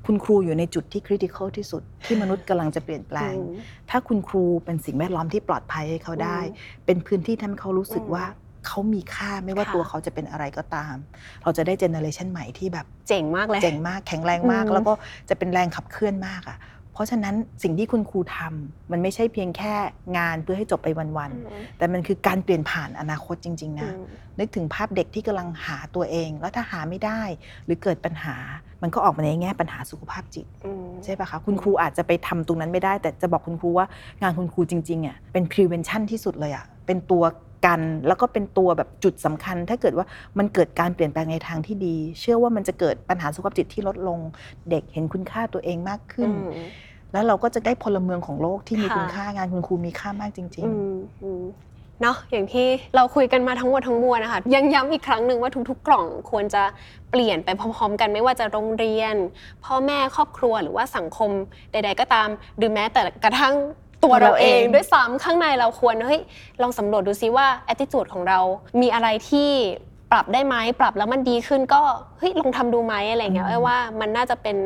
[0.06, 8.26] คุณครูอยู่ในจุดที่ critical ที่สุด ที่มนุษย์กำลังจะเปลี่ยนแปลงอืมถ้าคุณครูเป็นสิ่งแวดล้อมที่ปลอดภัยให้เขาได้อืมเป็นพื้นที่ทำให้เขารู้สึกอืมว่า
[8.68, 10.96] เขามีค่าไม่ว่าค่ะตัวเขาจะเป็นอะไรก็ตาม
[11.44, 14.94] เราจะได้เจเนอเรชันใหม่ที่แบบ เจ๋งมากเลย เจ๋งมากแข็งแรงมากอืมแล้วก็
[15.30, 16.58] จะเป็นแรงขับเคลื่อนมากอะ
[16.94, 19.74] เพราะฉะนั้นสิ่งที่คุณครูทำมันไม่ใช่เพียงแค่
[20.18, 24.06] งานเพื่อให้จบไปวันอืมๆแต่มันคือการเปลี่ยนผ่านอนาคตจริง ๆ นะอืม
[24.40, 27.22] นึกถึงภาพเด็กที่กำลังหาตัวเอง แล้วถ้าหาไม่ได้
[27.66, 28.36] หรือเกิดปัญหา
[28.82, 33.86] มันก็ออกมาในแง่ปัญหาสุขภาพจิตอืมใช่ปะคะคุณครูอาจจะไปทำตรงนั้นไม่ได้ แต่จะบอกคุณครูว่า
[34.22, 37.24] งานคุณครูจริงๆอะเป็น prevention ที่สุดเลยอะเป็นตัว
[37.66, 40.06] กัน แล้วก็เป็นตัวแบบจุดสำคัญ ถ้าเกิดว่า
[40.38, 44.20] มันเกิดการเปลี่ยนแปลงในทางที่ดี เชื่อว่ามันจะเกิดปัญหาสุขภาพจิตที่ลดลง
[44.70, 46.68] เด็กเห็นคุณค่าตัวเองมากขึ้นอืม
[47.14, 51.44] แล้วเราก็จะได้พลเมืองของโลกที่มีค่ะคุณค่างานคุณครูมีค่ามากจริงอืมอืม
[52.02, 56.64] เนาะอย่างที่เราคุยกันมาทั้งหมดทั้งมวลนะคะยังย้ำอีกครั้งหนึ่งว่าทุกๆ กล่องควรจะ
[57.12, 59.16] เปลี่ยนไปพร้อมๆ กันไม่ว่าจะโรงเรียน
[59.66, 61.30] พ่อแม่ครอบครัวหรือว่าสังคม
[61.72, 63.56] ใด ๆ ก็ตาม หรือแม้แต่กระทั่ง
[64.04, 66.22] ตัวเราเองด้วยซ้ำข้างในเราควรเฮ้ย
[66.62, 68.40] ลองสำรวจดูซิว่า attitude ของเรา
[68.82, 69.50] มีอะไรที่
[70.12, 71.82] ปรับได้ไหมปรับแล้วมันดีขึ้นก็
[72.20, 74.58] เฮ้ยลองทำดูไหมอะไรเงี้ยอืมเอ้ยว่ามันน่าจะเป็น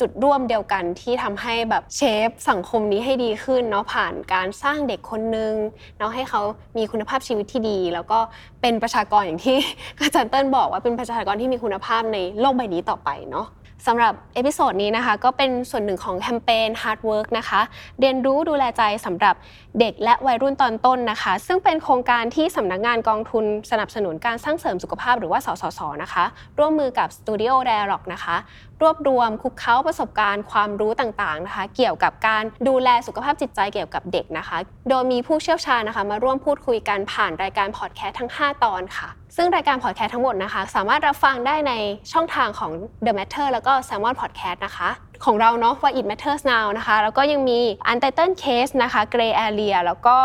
[0.00, 5.54] จุดร่วมเดียวกันที่ทำให้แบบ shape สังคมนี้ให้ดีขึ้นเนาะผ่านการสร้างเด็กคนนึง
[5.98, 6.40] เนาะให้เขา
[6.76, 8.18] มีคุณภาพชีวิตที่ดี แล้วก็
[8.62, 9.56] เป็นประชากรอย่างที่
[10.00, 13.46] อาจารย์เติ้ลบอกว่าเป็นประชากรที่มีคุณภาพในโลกใบนี้ต่อไปเนาะ
[13.86, 17.60] สำหรับ episode นี้นะคะก็เป็นส่วนหนึ่งของแคมเปญ Heart Work นะคะ
[18.00, 19.34] เรียนรู้ดูแลใจสำหรับ
[19.80, 26.24] เด็กและวัยรุ่นตอนต้นนะคะ ซึ่งเป็นโครงการที่สำนักงานกองทุนสนับสนุนการสร้างเสริมสุขภาพหรือว่าสสสนะคะ
[26.58, 28.36] ร่วมมือกับ Studio Dialog นะคะ
[28.82, 34.56] รวบรวมคุกเค้าประสบการณ์ความรู้ต่างๆนะคะ เกี่ยวกับการดูแลสุขภาพจิตใจเกี่ยวกับเด็กนะคะ
[34.88, 41.72] โดยมีผู้เชี่ยวชาญนะคะ มาร่วมพูดคุยกันผ่านรายการพอดแคสต์ทั้ง 5 ตอนค่ะ ซึ่งรายการพอดแคสต์ทั้งหมดนะคะ สามารถรับฟังได้ใน
[42.12, 42.72] ช่องทางของ
[43.04, 44.90] The Matter แล้วก็ Salmon Podcast นะคะ
[45.24, 47.60] ของเราเนาะว่า It Matters Now นะคะ แล้วก็ยังมี
[47.90, 50.16] Untitled Case นะคะ Gray Area แล้วก็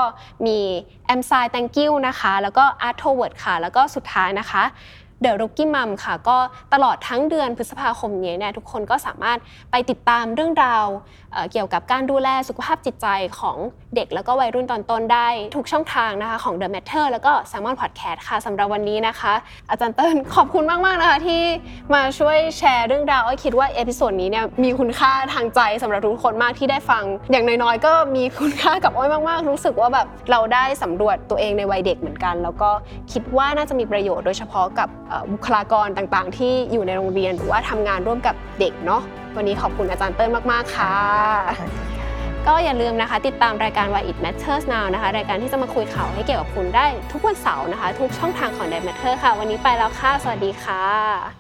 [0.46, 0.60] มี
[1.14, 4.64] a m s i Thank You นะคะ แล้วก็ Art Toward ค่ะ แล้วก็สุดท้ายนะคะ
[5.24, 6.38] The Rookie Mom ค่ะ ก็
[6.74, 9.38] ตลอดทั้งเดือนพฤษภาคมนี้เนี่ยทุกคนก็สามารถ
[9.72, 10.86] ไปติดตามเรื่องราว
[11.52, 13.08] เกี่ยวกับการดูแลสุขภาพจิตใจ
[13.40, 13.58] ของ
[13.96, 19.34] เด็กแล้วก็วัยรุ่นตอนต้นได้ ทุกช่องทางนะคะของ The Matter แล้วก็ Salmon Podcast ค่ะสำหรับวันนี้นะคะ
[19.70, 21.42] อาจารย์เติ้ลขอบคุณมาก ๆ นะคะที่
[21.94, 32.70] มาช่วยแชร์เรื่องราวอ้อยคิดว่าเอพิโซดนี้เนี่ยมีคุณค่าทางใจสำหรับทุกคนมากที่ได้ฟัง อย่างน้อยๆก็มีคุณค่ากับอ้อยมากๆ รู้สึกว่าแบบเราได้สำรวจตัวเองในวัยเด็กเหมือนกัน แล้วก็
[33.12, 34.90] คิดว่าน่าจะมีประโยชน์โดยเฉพาะกับ
[35.32, 39.02] บุคลากรต่างๆ ที่อยู่ในโรงเรียนหรือว่าทำงานร่วมกับเด็กเนาะ
[39.36, 40.96] วันนี้ขอบคุณอาจารย์เติ้ลมาก ๆ ค่ะ
[42.48, 51.39] ก็อย่าลืมนะคะ ติดตามรายการ Why It Matters Now นะคะ รายการที่จะมาคุยข่าวให้เกี่ยวกับคุณได้ทุกวันเสาร์นะคะ ทุกช่องทางของ The Matter ค่ะ วันนี้ไปแล้วค่ะ สวัสดีค่ะ